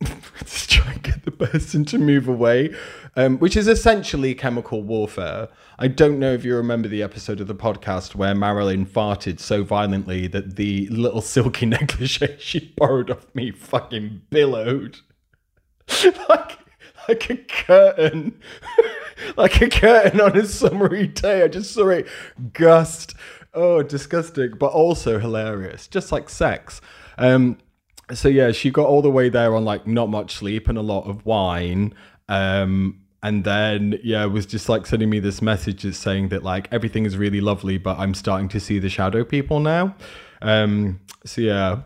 to 0.00 0.68
try 0.68 0.92
and 0.92 1.02
get 1.02 1.24
the 1.24 1.30
person 1.30 1.84
to 1.84 1.98
move 1.98 2.26
away, 2.26 2.74
um, 3.16 3.38
which 3.38 3.54
is 3.54 3.68
essentially 3.68 4.34
chemical 4.34 4.82
warfare. 4.82 5.48
I 5.78 5.88
don't 5.88 6.18
know 6.18 6.32
if 6.32 6.42
you 6.42 6.56
remember 6.56 6.88
the 6.88 7.02
episode 7.02 7.40
of 7.40 7.48
the 7.48 7.54
podcast 7.54 8.14
where 8.14 8.34
Marilyn 8.34 8.86
farted 8.86 9.40
so 9.40 9.62
violently 9.62 10.26
that 10.28 10.56
the 10.56 10.88
little 10.88 11.20
silky 11.20 11.66
negligee 11.66 12.36
she 12.38 12.72
borrowed 12.78 13.10
off 13.10 13.26
me 13.34 13.50
fucking 13.50 14.22
billowed. 14.30 15.00
like 16.28 16.59
like 17.08 17.30
a 17.30 17.36
curtain, 17.36 18.40
like 19.36 19.60
a 19.60 19.68
curtain 19.68 20.20
on 20.20 20.36
a 20.36 20.46
summery 20.46 21.06
day. 21.06 21.42
I 21.42 21.48
just 21.48 21.72
saw 21.72 21.88
it 21.88 22.08
gust. 22.52 23.14
Oh, 23.52 23.82
disgusting, 23.82 24.52
but 24.58 24.72
also 24.72 25.18
hilarious, 25.18 25.88
just 25.88 26.12
like 26.12 26.28
sex. 26.28 26.80
Um, 27.18 27.58
so 28.12 28.28
yeah, 28.28 28.52
she 28.52 28.70
got 28.70 28.86
all 28.86 29.02
the 29.02 29.10
way 29.10 29.28
there 29.28 29.54
on 29.54 29.64
like 29.64 29.86
not 29.86 30.08
much 30.08 30.34
sleep 30.34 30.68
and 30.68 30.78
a 30.78 30.82
lot 30.82 31.08
of 31.08 31.26
wine. 31.26 31.94
Um, 32.28 33.02
and 33.22 33.44
then 33.44 33.98
yeah, 34.02 34.24
was 34.24 34.46
just 34.46 34.68
like 34.68 34.86
sending 34.86 35.10
me 35.10 35.20
this 35.20 35.42
message 35.42 35.82
that's 35.82 35.98
saying 35.98 36.28
that 36.28 36.42
like 36.42 36.68
everything 36.72 37.04
is 37.04 37.16
really 37.16 37.40
lovely, 37.40 37.76
but 37.76 37.98
I'm 37.98 38.14
starting 38.14 38.48
to 38.50 38.60
see 38.60 38.78
the 38.78 38.88
shadow 38.88 39.24
people 39.24 39.60
now. 39.60 39.94
Um, 40.42 41.00
so 41.24 41.40
yeah, 41.40 41.82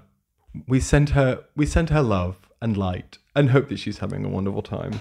we 0.69 0.81
sent 0.81 1.11
her 1.11 1.45
we 1.57 1.67
sent 1.67 1.91
her 1.91 2.03
love 2.03 2.49
and 2.61 2.77
light 2.77 3.19
and 3.35 3.51
hope 3.51 3.69
that 3.69 3.79
she's 3.79 3.99
having 3.99 4.25
a 4.25 4.29
wonderful 4.29 4.63
time. 4.63 5.01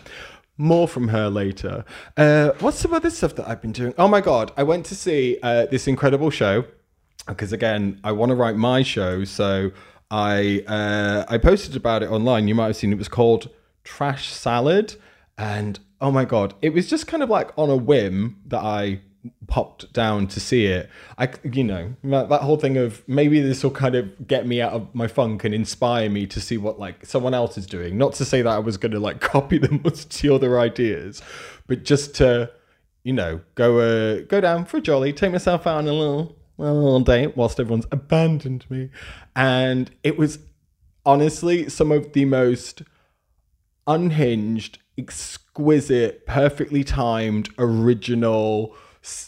More 0.57 0.87
from 0.87 1.07
her 1.07 1.29
later. 1.29 1.83
Uh, 2.15 2.51
what's 2.59 2.77
some 2.77 2.93
other 2.93 3.09
stuff 3.09 3.35
that 3.35 3.47
I've 3.47 3.61
been 3.61 3.71
doing? 3.71 3.93
Oh 3.97 4.07
my 4.07 4.21
god, 4.21 4.51
I 4.55 4.63
went 4.63 4.85
to 4.87 4.95
see 4.95 5.39
uh, 5.41 5.65
this 5.65 5.87
incredible 5.87 6.29
show 6.29 6.65
because 7.27 7.53
again, 7.53 7.99
I 8.03 8.11
want 8.11 8.29
to 8.29 8.35
write 8.35 8.55
my 8.55 8.83
show, 8.83 9.23
so 9.23 9.71
I 10.11 10.63
uh, 10.67 11.25
I 11.27 11.37
posted 11.37 11.75
about 11.75 12.03
it 12.03 12.09
online. 12.09 12.47
You 12.47 12.55
might 12.55 12.67
have 12.67 12.75
seen 12.75 12.91
it 12.91 12.97
was 12.97 13.07
called 13.07 13.49
trash 13.83 14.31
salad. 14.31 14.95
And 15.37 15.79
oh 15.99 16.11
my 16.11 16.25
God, 16.25 16.53
it 16.61 16.73
was 16.73 16.89
just 16.89 17.07
kind 17.07 17.23
of 17.23 17.29
like 17.29 17.57
on 17.57 17.69
a 17.69 17.75
whim 17.75 18.41
that 18.45 18.61
I 18.61 19.01
popped 19.47 19.91
down 19.93 20.27
to 20.27 20.39
see 20.39 20.65
it. 20.65 20.89
I, 21.17 21.29
you 21.43 21.63
know, 21.63 21.95
that, 22.03 22.41
whole 22.41 22.57
thing 22.57 22.77
of 22.77 23.07
maybe 23.07 23.39
this 23.39 23.63
will 23.63 23.71
kind 23.71 23.95
of 23.95 24.27
get 24.27 24.45
me 24.45 24.61
out 24.61 24.73
of 24.73 24.93
my 24.93 25.07
funk 25.07 25.43
and 25.43 25.53
inspire 25.53 26.09
me 26.09 26.27
to 26.27 26.41
see 26.41 26.57
what 26.57 26.79
like 26.79 27.05
someone 27.05 27.33
else 27.33 27.57
is 27.57 27.65
doing. 27.65 27.97
Not 27.97 28.13
to 28.13 28.25
say 28.25 28.41
that 28.41 28.49
I 28.49 28.59
was 28.59 28.77
going 28.77 28.91
to 28.91 28.99
like 28.99 29.21
copy 29.21 29.57
them 29.57 29.81
or 29.85 29.93
steal 29.95 30.39
their 30.39 30.59
ideas, 30.59 31.21
but 31.67 31.83
just 31.83 32.15
to, 32.15 32.51
you 33.03 33.13
know, 33.13 33.41
go 33.55 33.79
uh, 33.79 34.21
go 34.27 34.41
down 34.41 34.65
for 34.65 34.77
a 34.77 34.81
jolly, 34.81 35.13
take 35.13 35.31
myself 35.31 35.65
out 35.65 35.77
on 35.77 35.87
a 35.87 35.93
little 35.93 36.35
a 36.59 36.73
little 36.73 36.99
date 36.99 37.35
whilst 37.35 37.59
everyone's 37.59 37.87
abandoned 37.91 38.65
me, 38.69 38.89
and 39.35 39.91
it 40.03 40.17
was 40.17 40.39
honestly 41.05 41.69
some 41.69 41.91
of 41.91 42.13
the 42.13 42.25
most 42.25 42.83
unhinged, 43.87 44.79
exquisite, 44.97 46.25
perfectly 46.25 46.83
timed, 46.83 47.49
original, 47.57 48.75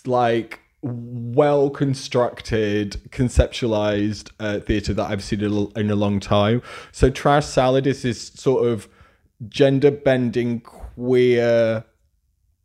like 0.06 0.60
well 0.82 1.70
constructed, 1.70 3.02
conceptualized 3.10 4.32
uh, 4.40 4.60
theatre 4.60 4.94
that 4.94 5.10
I've 5.10 5.24
seen 5.24 5.42
in 5.42 5.90
a, 5.90 5.96
long 5.96 6.20
time. 6.20 6.62
So, 6.92 7.10
Trash 7.10 7.46
Salad 7.46 7.88
is 7.88 8.04
this 8.04 8.28
sort 8.28 8.68
of 8.68 8.88
gender 9.50 9.92
bending, 9.92 10.62
queer, 10.62 11.84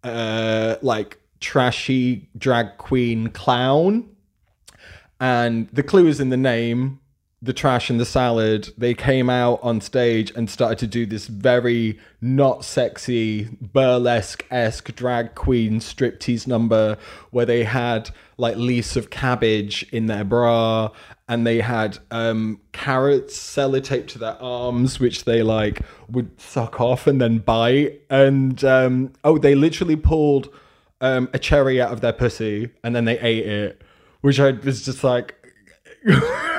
uh, 0.05 0.77
like 0.83 1.19
trashy 1.41 2.29
drag 2.37 2.77
queen 2.77 3.29
clown 3.29 4.07
and 5.21 5.69
the 5.69 5.83
clue 5.83 6.07
is 6.07 6.21
in 6.21 6.31
the 6.31 6.37
name 6.37 7.01
the 7.43 7.53
trash 7.55 7.89
and 7.89 7.99
the 7.99 8.05
salad 8.05 8.69
they 8.77 8.93
came 8.93 9.31
out 9.31 9.59
on 9.63 9.81
stage 9.81 10.31
and 10.37 10.51
started 10.51 10.79
to 10.79 10.87
do 10.87 11.07
this 11.07 11.27
very 11.27 11.99
not 12.21 12.65
sexy 12.65 13.49
burlesque-esque 13.61 14.95
drag 14.95 15.35
queen 15.35 15.81
striptease 15.81 16.47
number 16.47 16.99
where 17.31 17.47
they 17.47 17.65
had 17.65 18.11
like 18.37 18.57
leaves 18.57 18.95
of 18.95 19.09
cabbage 19.09 19.87
in 19.91 20.07
their 20.07 20.25
bra 20.25 20.91
and 21.29 21.47
they 21.47 21.61
had 21.61 21.99
um, 22.11 22.61
carrots 22.73 23.39
sellotaped 23.39 24.09
to 24.09 24.19
their 24.19 24.41
arms 24.43 25.01
which 25.01 25.25
they 25.25 25.43
like 25.43 25.81
would 26.11 26.29
suck 26.41 26.81
off 26.81 27.07
and 27.07 27.21
then 27.21 27.39
bite. 27.39 28.01
And 28.11 28.63
um, 28.65 29.13
oh 29.23 29.39
they 29.39 29.55
literally 29.55 29.97
pulled 29.97 30.53
um, 31.01 31.31
a 31.33 31.39
cherry 31.39 31.81
out 31.81 31.93
of 31.93 32.01
their 32.01 32.13
pussy 32.13 32.71
and 32.83 32.95
then 32.95 33.07
they 33.07 33.19
ate 33.21 33.47
it 33.47 33.83
which 34.21 34.39
I 34.39 34.51
was 34.51 34.85
just 34.85 35.03
like 35.03 35.35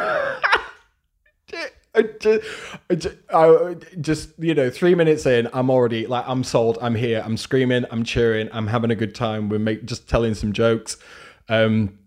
I 2.89 2.95
just, 2.95 3.17
I 3.33 3.75
just, 3.99 4.29
you 4.39 4.53
know, 4.53 4.69
three 4.69 4.95
minutes 4.95 5.25
in, 5.25 5.49
I'm 5.53 5.69
already 5.69 6.07
like, 6.07 6.25
I'm 6.27 6.43
sold. 6.43 6.77
I'm 6.81 6.95
here. 6.95 7.21
I'm 7.23 7.37
screaming. 7.37 7.85
I'm 7.91 8.03
cheering. 8.03 8.49
I'm 8.51 8.67
having 8.67 8.91
a 8.91 8.95
good 8.95 9.15
time. 9.15 9.49
We're 9.49 9.59
make, 9.59 9.85
just 9.85 10.09
telling 10.09 10.33
some 10.33 10.53
jokes. 10.53 10.97
Um, 11.49 11.97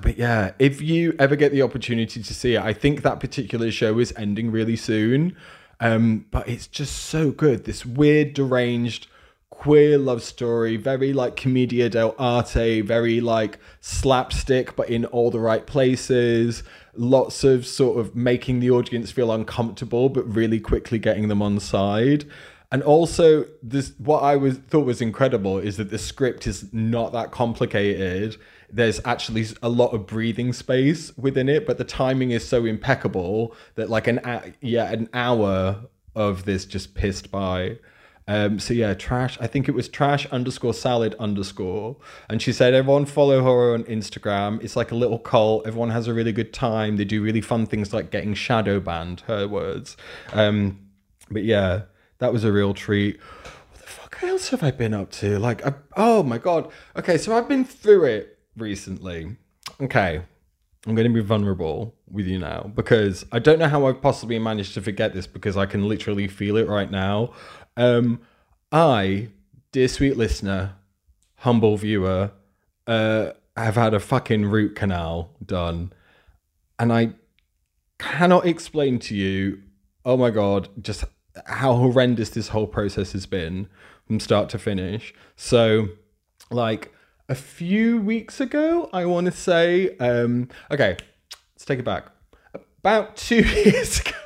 but 0.00 0.16
yeah, 0.16 0.52
if 0.58 0.80
you 0.80 1.14
ever 1.18 1.36
get 1.36 1.52
the 1.52 1.62
opportunity 1.62 2.22
to 2.22 2.34
see 2.34 2.54
it, 2.54 2.62
I 2.62 2.72
think 2.72 3.02
that 3.02 3.18
particular 3.18 3.70
show 3.70 3.98
is 3.98 4.12
ending 4.16 4.50
really 4.50 4.76
soon. 4.76 5.36
Um, 5.80 6.26
but 6.30 6.48
it's 6.48 6.66
just 6.66 6.96
so 6.96 7.30
good. 7.30 7.64
This 7.64 7.86
weird, 7.86 8.34
deranged, 8.34 9.08
queer 9.50 9.98
love 9.98 10.22
story, 10.22 10.76
very 10.76 11.12
like 11.12 11.36
commedia 11.36 11.90
dell'arte, 11.90 12.82
very 12.84 13.20
like 13.20 13.58
slapstick, 13.80 14.74
but 14.74 14.88
in 14.88 15.04
all 15.06 15.30
the 15.30 15.40
right 15.40 15.66
places. 15.66 16.62
Lots 16.94 17.44
of 17.44 17.66
sort 17.66 17.98
of 17.98 18.16
making 18.16 18.60
the 18.60 18.70
audience 18.70 19.10
feel 19.10 19.30
uncomfortable, 19.30 20.08
but 20.08 20.22
really 20.34 20.60
quickly 20.60 20.98
getting 20.98 21.28
them 21.28 21.42
on 21.42 21.60
side. 21.60 22.24
And 22.72 22.82
also, 22.82 23.46
this 23.62 23.92
what 23.98 24.22
I 24.22 24.36
was 24.36 24.58
thought 24.58 24.86
was 24.86 25.00
incredible 25.00 25.58
is 25.58 25.76
that 25.76 25.90
the 25.90 25.98
script 25.98 26.46
is 26.46 26.72
not 26.72 27.12
that 27.12 27.32
complicated. 27.32 28.36
There's 28.72 29.00
actually 29.04 29.46
a 29.60 29.68
lot 29.68 29.92
of 29.92 30.06
breathing 30.06 30.52
space 30.52 31.16
within 31.18 31.48
it, 31.48 31.66
but 31.66 31.78
the 31.78 31.84
timing 31.84 32.30
is 32.30 32.46
so 32.46 32.64
impeccable 32.64 33.56
that 33.74 33.90
like 33.90 34.06
an 34.06 34.20
yeah 34.60 34.90
an 34.92 35.08
hour 35.12 35.82
of 36.14 36.44
this 36.44 36.64
just 36.64 36.94
pissed 36.94 37.30
by. 37.32 37.78
Um, 38.30 38.60
so 38.60 38.72
yeah, 38.72 38.94
trash. 38.94 39.36
I 39.40 39.48
think 39.48 39.68
it 39.68 39.72
was 39.72 39.88
trash 39.88 40.24
underscore 40.26 40.72
salad 40.72 41.16
underscore. 41.18 41.96
And 42.28 42.40
she 42.40 42.52
said 42.52 42.74
everyone 42.74 43.04
follow 43.04 43.42
her 43.42 43.74
on 43.74 43.82
Instagram. 43.84 44.62
It's 44.62 44.76
like 44.76 44.92
a 44.92 44.94
little 44.94 45.18
cult. 45.18 45.66
Everyone 45.66 45.90
has 45.90 46.06
a 46.06 46.14
really 46.14 46.30
good 46.30 46.52
time. 46.52 46.96
They 46.96 47.04
do 47.04 47.20
really 47.24 47.40
fun 47.40 47.66
things 47.66 47.92
like 47.92 48.12
getting 48.12 48.34
shadow 48.34 48.78
banned. 48.78 49.22
Her 49.22 49.48
words. 49.48 49.96
Um, 50.32 50.78
but 51.28 51.42
yeah, 51.42 51.82
that 52.18 52.32
was 52.32 52.44
a 52.44 52.52
real 52.52 52.72
treat. 52.72 53.18
What 53.72 53.80
the 53.80 53.88
fuck 53.88 54.22
else 54.22 54.50
have 54.50 54.62
I 54.62 54.70
been 54.70 54.94
up 54.94 55.10
to? 55.12 55.40
Like, 55.40 55.66
I, 55.66 55.74
oh 55.96 56.22
my 56.22 56.38
god. 56.38 56.70
Okay, 56.94 57.18
so 57.18 57.36
I've 57.36 57.48
been 57.48 57.64
through 57.64 58.04
it 58.04 58.38
recently. 58.56 59.38
Okay, 59.80 60.22
I'm 60.86 60.94
going 60.94 61.08
to 61.08 61.12
be 61.12 61.20
vulnerable 61.20 61.96
with 62.08 62.28
you 62.28 62.38
now 62.38 62.70
because 62.76 63.26
I 63.32 63.40
don't 63.40 63.58
know 63.58 63.68
how 63.68 63.86
I've 63.86 64.00
possibly 64.00 64.38
managed 64.38 64.74
to 64.74 64.82
forget 64.82 65.14
this 65.14 65.26
because 65.26 65.56
I 65.56 65.66
can 65.66 65.88
literally 65.88 66.28
feel 66.28 66.56
it 66.56 66.68
right 66.68 66.92
now. 66.92 67.32
Um, 67.76 68.20
I, 68.72 69.28
dear 69.72 69.88
sweet 69.88 70.16
listener, 70.16 70.76
humble 71.36 71.76
viewer, 71.76 72.32
uh, 72.86 73.30
have 73.56 73.74
had 73.74 73.94
a 73.94 74.00
fucking 74.00 74.46
root 74.46 74.76
canal 74.76 75.30
done, 75.44 75.92
and 76.78 76.92
I 76.92 77.14
cannot 77.98 78.46
explain 78.46 78.98
to 79.00 79.14
you. 79.14 79.62
Oh 80.04 80.16
my 80.16 80.30
god, 80.30 80.68
just 80.80 81.04
how 81.46 81.74
horrendous 81.74 82.30
this 82.30 82.48
whole 82.48 82.66
process 82.66 83.12
has 83.12 83.26
been 83.26 83.68
from 84.06 84.20
start 84.20 84.48
to 84.50 84.58
finish. 84.58 85.14
So, 85.36 85.88
like 86.50 86.92
a 87.28 87.34
few 87.34 88.00
weeks 88.00 88.40
ago, 88.40 88.88
I 88.92 89.04
want 89.04 89.26
to 89.26 89.32
say, 89.32 89.96
um, 89.98 90.48
okay, 90.70 90.96
let's 91.54 91.64
take 91.64 91.78
it 91.80 91.84
back. 91.84 92.06
About 92.54 93.16
two 93.16 93.42
years 93.64 94.00
ago, 94.00 94.16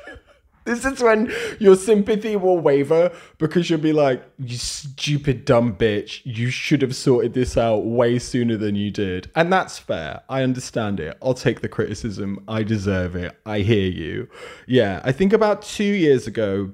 this 0.65 0.83
is 0.83 1.01
when 1.01 1.31
your 1.59 1.75
sympathy 1.75 2.35
will 2.35 2.59
waver 2.59 3.15
because 3.37 3.69
you'll 3.69 3.79
be 3.79 3.93
like, 3.93 4.23
you 4.39 4.57
stupid 4.57 5.45
dumb 5.45 5.75
bitch, 5.75 6.21
you 6.23 6.49
should 6.49 6.81
have 6.81 6.95
sorted 6.95 7.33
this 7.33 7.55
out 7.55 7.85
way 7.85 8.19
sooner 8.19 8.57
than 8.57 8.75
you 8.75 8.91
did. 8.91 9.31
And 9.35 9.53
that's 9.53 9.77
fair. 9.77 10.23
I 10.27 10.41
understand 10.41 10.99
it. 10.99 11.17
I'll 11.21 11.35
take 11.35 11.61
the 11.61 11.69
criticism. 11.69 12.43
I 12.47 12.63
deserve 12.63 13.15
it. 13.15 13.39
I 13.45 13.59
hear 13.59 13.89
you. 13.89 14.27
Yeah, 14.67 15.01
I 15.03 15.11
think 15.11 15.33
about 15.33 15.61
two 15.61 15.83
years 15.83 16.27
ago, 16.27 16.71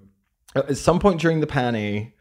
at 0.56 0.78
some 0.78 1.00
point 1.00 1.20
during 1.20 1.42
the 1.42 1.48
panny, 1.48 2.16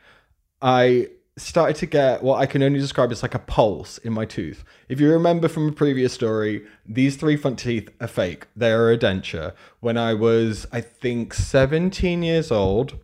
I 0.61 1.09
started 1.40 1.76
to 1.76 1.87
get 1.87 2.22
what 2.22 2.40
I 2.40 2.46
can 2.46 2.62
only 2.62 2.79
describe 2.79 3.11
as 3.11 3.22
like 3.22 3.35
a 3.35 3.38
pulse 3.38 3.98
in 3.98 4.12
my 4.12 4.24
tooth. 4.24 4.64
If 4.88 5.00
you 5.00 5.11
remember 5.11 5.48
from 5.48 5.68
a 5.68 5.72
previous 5.72 6.12
story, 6.12 6.66
these 6.87 7.16
three 7.16 7.37
front 7.37 7.59
teeth 7.59 7.88
are 8.00 8.07
fake. 8.07 8.46
They 8.57 8.72
are 8.72 8.90
a 8.92 8.98
denture. 8.98 9.55
When 9.81 9.96
I 9.96 10.14
was, 10.14 10.66
I 10.72 10.81
think, 10.81 11.35
17 11.35 12.22
years 12.22 12.50
old, 12.50 12.98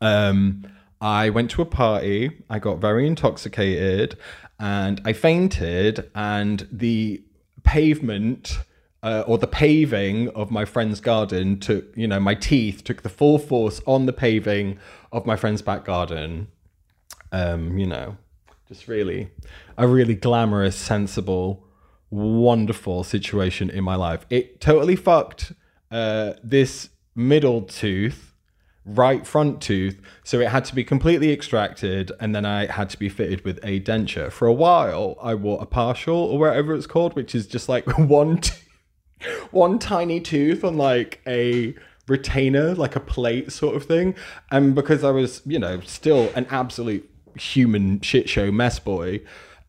um, 0.00 0.66
I 1.00 1.30
went 1.30 1.50
to 1.52 1.62
a 1.62 1.66
party. 1.66 2.42
I 2.48 2.58
got 2.58 2.78
very 2.78 3.06
intoxicated 3.06 4.16
and 4.58 5.00
I 5.04 5.12
fainted, 5.12 6.10
and 6.14 6.66
the 6.70 7.22
pavement. 7.62 8.58
Uh, 9.02 9.22
or 9.26 9.36
the 9.36 9.46
paving 9.46 10.30
of 10.30 10.50
my 10.50 10.64
friend's 10.64 10.98
garden 10.98 11.60
took, 11.60 11.94
you 11.94 12.08
know, 12.08 12.18
my 12.18 12.34
teeth 12.34 12.82
took 12.84 13.02
the 13.02 13.10
full 13.10 13.38
force 13.38 13.82
on 13.86 14.06
the 14.06 14.14
paving 14.14 14.78
of 15.12 15.26
my 15.26 15.36
friend's 15.36 15.60
back 15.60 15.84
garden 15.84 16.48
um, 17.34 17.76
you 17.76 17.86
know, 17.86 18.16
just 18.68 18.86
really 18.86 19.28
a 19.76 19.88
really 19.88 20.14
glamorous, 20.14 20.76
sensible, 20.76 21.66
wonderful 22.08 23.02
situation 23.02 23.68
in 23.70 23.82
my 23.82 23.96
life. 23.96 24.24
It 24.30 24.60
totally 24.60 24.94
fucked 24.94 25.52
uh, 25.90 26.34
this 26.44 26.90
middle 27.16 27.62
tooth, 27.62 28.32
right 28.84 29.26
front 29.26 29.60
tooth, 29.60 30.00
so 30.22 30.38
it 30.38 30.48
had 30.48 30.64
to 30.66 30.76
be 30.76 30.84
completely 30.84 31.32
extracted, 31.32 32.12
and 32.20 32.36
then 32.36 32.46
I 32.46 32.66
had 32.66 32.88
to 32.90 32.98
be 32.98 33.08
fitted 33.08 33.44
with 33.44 33.58
a 33.64 33.80
denture. 33.80 34.30
For 34.30 34.46
a 34.46 34.52
while, 34.52 35.16
I 35.20 35.34
wore 35.34 35.60
a 35.60 35.66
partial 35.66 36.16
or 36.16 36.38
whatever 36.38 36.72
it's 36.72 36.86
called, 36.86 37.16
which 37.16 37.34
is 37.34 37.48
just 37.48 37.68
like 37.68 37.98
one, 37.98 38.42
one 39.50 39.80
tiny 39.80 40.20
tooth 40.20 40.62
on 40.62 40.76
like 40.76 41.20
a 41.26 41.74
retainer, 42.06 42.76
like 42.76 42.94
a 42.94 43.00
plate 43.00 43.50
sort 43.50 43.74
of 43.74 43.86
thing. 43.86 44.14
And 44.52 44.72
because 44.72 45.02
I 45.02 45.10
was, 45.10 45.42
you 45.44 45.58
know, 45.58 45.80
still 45.80 46.30
an 46.36 46.46
absolute 46.50 47.10
human 47.36 48.00
shit 48.00 48.28
show 48.28 48.50
mess 48.50 48.78
boy, 48.78 49.20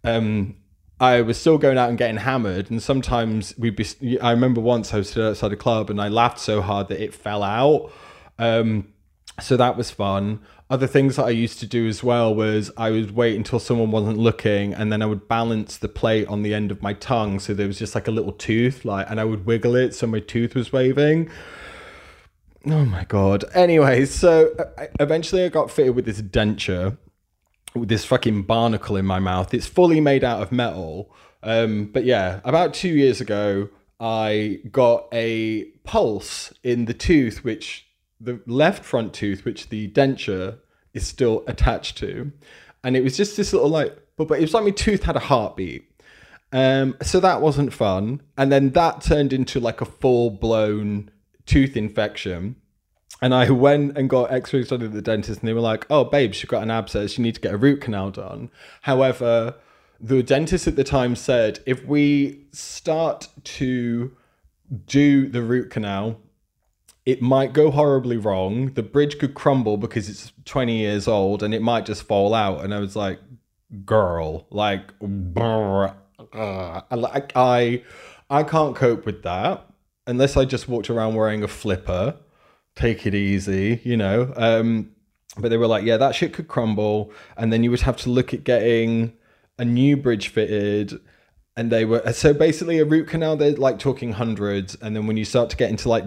um, 0.03 0.55
I 0.99 1.21
was 1.21 1.37
still 1.39 1.57
going 1.57 1.77
out 1.77 1.89
and 1.89 1.97
getting 1.97 2.17
hammered. 2.17 2.71
And 2.71 2.81
sometimes 2.81 3.53
we'd 3.57 3.75
be, 3.75 4.19
I 4.19 4.31
remember 4.31 4.61
once 4.61 4.93
I 4.93 4.97
was 4.97 5.17
outside 5.17 5.51
a 5.51 5.57
club 5.57 5.89
and 5.89 6.01
I 6.01 6.07
laughed 6.07 6.39
so 6.39 6.61
hard 6.61 6.87
that 6.87 7.01
it 7.01 7.13
fell 7.13 7.43
out. 7.43 7.91
Um, 8.39 8.93
so 9.41 9.57
that 9.57 9.75
was 9.75 9.91
fun. 9.91 10.41
Other 10.69 10.87
things 10.87 11.17
that 11.17 11.25
I 11.25 11.31
used 11.31 11.59
to 11.59 11.67
do 11.67 11.87
as 11.87 12.03
well 12.03 12.33
was 12.33 12.71
I 12.77 12.89
would 12.89 13.11
wait 13.11 13.35
until 13.35 13.59
someone 13.59 13.91
wasn't 13.91 14.17
looking 14.17 14.73
and 14.73 14.91
then 14.91 15.01
I 15.01 15.05
would 15.05 15.27
balance 15.27 15.77
the 15.77 15.89
plate 15.89 16.27
on 16.27 16.41
the 16.41 16.53
end 16.53 16.71
of 16.71 16.81
my 16.81 16.93
tongue 16.93 17.39
so 17.39 17.53
there 17.53 17.67
was 17.67 17.77
just 17.77 17.93
like 17.93 18.07
a 18.07 18.11
little 18.11 18.31
tooth 18.31 18.83
like 18.83 19.07
and 19.07 19.19
I 19.19 19.25
would 19.25 19.45
wiggle 19.45 19.75
it 19.75 19.93
so 19.93 20.07
my 20.07 20.19
tooth 20.19 20.55
was 20.55 20.73
waving 20.73 21.29
Oh 22.67 22.83
my 22.83 23.03
god. 23.03 23.45
Anyway, 23.53 24.05
so 24.05 24.51
uh, 24.57 24.87
eventually 24.99 25.43
I 25.43 25.49
got 25.49 25.69
fitted 25.69 25.95
with 25.95 26.05
this 26.05 26.19
denture 26.21 26.97
this 27.75 28.05
fucking 28.05 28.43
barnacle 28.43 28.95
in 28.95 29.05
my 29.05 29.19
mouth. 29.19 29.53
It's 29.53 29.67
fully 29.67 29.99
made 29.99 30.23
out 30.23 30.41
of 30.41 30.51
metal. 30.51 31.13
Um, 31.43 31.85
but 31.85 32.05
yeah, 32.05 32.39
about 32.43 32.73
two 32.73 32.89
years 32.89 33.21
ago, 33.21 33.69
I 33.99 34.59
got 34.71 35.07
a 35.13 35.65
pulse 35.83 36.53
in 36.63 36.85
the 36.85 36.93
tooth, 36.93 37.43
which 37.43 37.87
the 38.19 38.41
left 38.45 38.83
front 38.83 39.13
tooth, 39.13 39.45
which 39.45 39.69
the 39.69 39.89
denture 39.91 40.59
is 40.93 41.05
still 41.05 41.43
attached 41.47 41.97
to. 41.97 42.31
And 42.83 42.95
it 42.95 43.03
was 43.03 43.17
just 43.17 43.37
this 43.37 43.53
little 43.53 43.69
like, 43.69 43.97
but, 44.17 44.27
but 44.27 44.39
it 44.39 44.41
was 44.41 44.53
like 44.53 44.63
my 44.63 44.71
tooth 44.71 45.03
had 45.03 45.15
a 45.15 45.19
heartbeat. 45.19 45.91
Um, 46.51 46.95
so 47.01 47.19
that 47.19 47.41
wasn't 47.41 47.73
fun. 47.73 48.21
And 48.37 48.51
then 48.51 48.71
that 48.71 49.01
turned 49.01 49.33
into 49.33 49.59
like 49.59 49.81
a 49.81 49.85
full 49.85 50.29
blown 50.29 51.11
tooth 51.45 51.75
infection. 51.75 52.55
And 53.21 53.33
I 53.33 53.49
went 53.49 53.97
and 53.97 54.09
got 54.09 54.31
x-rays 54.31 54.69
done 54.69 54.81
at 54.81 54.93
the 54.93 55.01
dentist, 55.01 55.39
and 55.39 55.47
they 55.47 55.53
were 55.53 55.61
like, 55.61 55.85
"Oh, 55.89 56.03
babe, 56.03 56.33
she's 56.33 56.49
got 56.49 56.63
an 56.63 56.71
abscess. 56.71 57.17
You 57.17 57.23
need 57.23 57.35
to 57.35 57.41
get 57.41 57.53
a 57.53 57.57
root 57.57 57.81
canal 57.81 58.11
done." 58.11 58.49
However, 58.81 59.55
the 59.99 60.21
dentist 60.21 60.67
at 60.67 60.75
the 60.75 60.83
time 60.83 61.15
said, 61.15 61.59
if 61.65 61.85
we 61.85 62.45
start 62.51 63.29
to 63.43 64.15
do 64.87 65.27
the 65.29 65.41
root 65.41 65.69
canal, 65.69 66.19
it 67.05 67.21
might 67.21 67.53
go 67.53 67.71
horribly 67.71 68.17
wrong. 68.17 68.73
The 68.73 68.83
bridge 68.83 69.19
could 69.19 69.35
crumble 69.35 69.77
because 69.77 70.09
it's 70.09 70.33
20 70.45 70.77
years 70.77 71.07
old, 71.07 71.43
and 71.43 71.53
it 71.53 71.61
might 71.61 71.85
just 71.85 72.03
fall 72.03 72.33
out. 72.33 72.63
And 72.63 72.73
I 72.73 72.79
was 72.79 72.95
like, 72.95 73.19
"Girl, 73.85 74.47
like, 74.49 74.97
brr, 74.99 75.93
uh, 76.33 76.81
I, 76.91 77.23
I, 77.35 77.83
I 78.29 78.43
can't 78.43 78.75
cope 78.75 79.05
with 79.05 79.23
that 79.23 79.67
unless 80.07 80.35
I 80.35 80.45
just 80.45 80.67
walked 80.67 80.89
around 80.89 81.15
wearing 81.15 81.43
a 81.43 81.47
flipper." 81.47 82.15
Take 82.75 83.05
it 83.05 83.15
easy, 83.15 83.81
you 83.83 83.97
know. 83.97 84.33
Um, 84.35 84.91
but 85.37 85.49
they 85.49 85.57
were 85.57 85.67
like, 85.67 85.83
yeah, 85.83 85.97
that 85.97 86.15
shit 86.15 86.33
could 86.33 86.47
crumble, 86.47 87.11
and 87.37 87.51
then 87.51 87.63
you 87.63 87.71
would 87.71 87.81
have 87.81 87.97
to 87.97 88.09
look 88.09 88.33
at 88.33 88.43
getting 88.43 89.13
a 89.57 89.65
new 89.65 89.97
bridge 89.97 90.29
fitted. 90.29 90.99
And 91.57 91.71
they 91.71 91.85
were 91.85 92.11
so 92.11 92.33
basically 92.33 92.79
a 92.79 92.85
root 92.85 93.07
canal. 93.07 93.37
They're 93.37 93.53
like 93.53 93.79
talking 93.79 94.11
hundreds, 94.11 94.75
and 94.81 94.95
then 94.95 95.07
when 95.07 95.15
you 95.15 95.23
start 95.23 95.49
to 95.51 95.57
get 95.57 95.69
into 95.69 95.87
like 95.87 96.03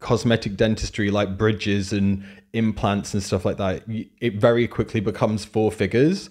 cosmetic 0.00 0.56
dentistry, 0.56 1.10
like 1.10 1.36
bridges 1.36 1.92
and 1.92 2.24
implants 2.54 3.12
and 3.12 3.22
stuff 3.22 3.44
like 3.44 3.58
that, 3.58 3.82
it 3.86 4.40
very 4.40 4.66
quickly 4.66 5.00
becomes 5.00 5.44
four 5.44 5.70
figures. 5.70 6.30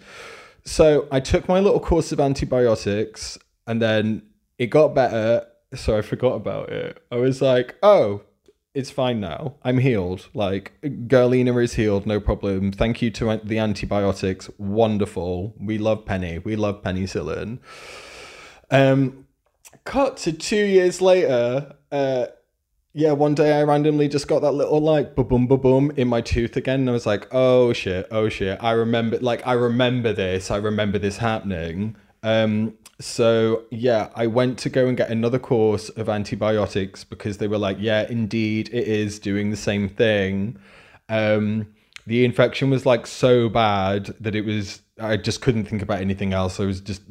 So 0.64 1.08
I 1.12 1.20
took 1.20 1.48
my 1.48 1.60
little 1.60 1.80
course 1.80 2.12
of 2.12 2.20
antibiotics, 2.20 3.38
and 3.68 3.80
then 3.80 4.24
it 4.58 4.68
got 4.68 4.96
better. 4.96 5.46
So 5.76 5.96
I 5.98 6.02
forgot 6.02 6.34
about 6.34 6.70
it. 6.70 7.04
I 7.12 7.18
was 7.18 7.44
like, 7.44 7.76
oh, 7.84 8.22
it's 8.76 8.92
fine 8.92 9.20
now. 9.20 9.56
I'm 9.64 9.78
healed. 9.78 10.28
Like, 10.34 10.74
Gerlina 10.84 11.64
is 11.64 11.74
healed, 11.74 12.06
no 12.06 12.20
problem. 12.20 12.72
Thank 12.72 13.02
you 13.02 13.10
to 13.12 13.40
the 13.44 13.58
antibiotics. 13.58 14.50
Wonderful. 14.58 15.56
We 15.60 15.78
love 15.78 16.06
Penny. 16.06 16.40
We 16.40 16.56
love 16.56 16.84
penicillin. 16.84 17.60
Um, 18.70 19.26
cut 19.86 20.18
to 20.18 20.34
two 20.34 20.66
years 20.66 21.02
later. 21.02 21.74
Uh, 21.92 22.28
yeah, 22.94 23.14
one 23.14 23.34
day 23.36 23.58
I 23.58 23.64
randomly 23.64 24.08
just 24.08 24.28
got 24.28 24.42
that 24.42 24.52
little 24.52 24.80
like 24.80 25.16
boom, 25.16 25.48
boom, 25.48 25.60
boom 25.60 25.92
in 25.98 26.08
my 26.08 26.22
tooth 26.22 26.56
again, 26.56 26.82
and 26.82 26.90
I 26.90 26.94
was 26.94 27.06
like, 27.06 27.28
"Oh 27.34 27.74
shit, 27.74 28.08
oh 28.10 28.30
shit!" 28.30 28.58
I 28.64 28.72
remember, 28.72 29.20
like, 29.20 29.46
I 29.46 29.52
remember 29.52 30.14
this. 30.14 30.50
I 30.50 30.58
remember 30.58 30.98
this 30.98 31.18
happening. 31.18 31.98
Um, 32.24 32.78
so 33.00 33.64
yeah, 33.72 34.10
I 34.16 34.28
went 34.28 34.58
to 34.60 34.70
go 34.70 34.88
and 34.88 34.96
get 34.96 35.10
another 35.10 35.40
course 35.40 35.90
of 35.90 36.10
antibiotics 36.10 37.04
because 37.04 37.38
they 37.38 37.48
were 37.48 37.58
like, 37.58 37.78
"Yeah, 37.80 38.08
indeed, 38.10 38.70
it 38.72 38.88
is 38.88 39.20
doing 39.20 39.52
the 39.52 39.58
same 39.58 39.90
thing." 39.90 40.58
Um, 41.10 41.68
the 42.08 42.24
infection 42.24 42.70
was 42.70 42.86
like 42.86 43.08
so 43.08 43.50
bad 43.50 44.16
that 44.20 44.36
it 44.36 44.46
was 44.46 44.82
I 45.00 45.18
just 45.18 45.42
couldn't 45.42 45.66
think 45.66 45.82
about 45.82 46.00
anything 46.00 46.34
else. 46.34 46.60
I 46.60 46.66
was 46.66 46.80
just 46.80 47.02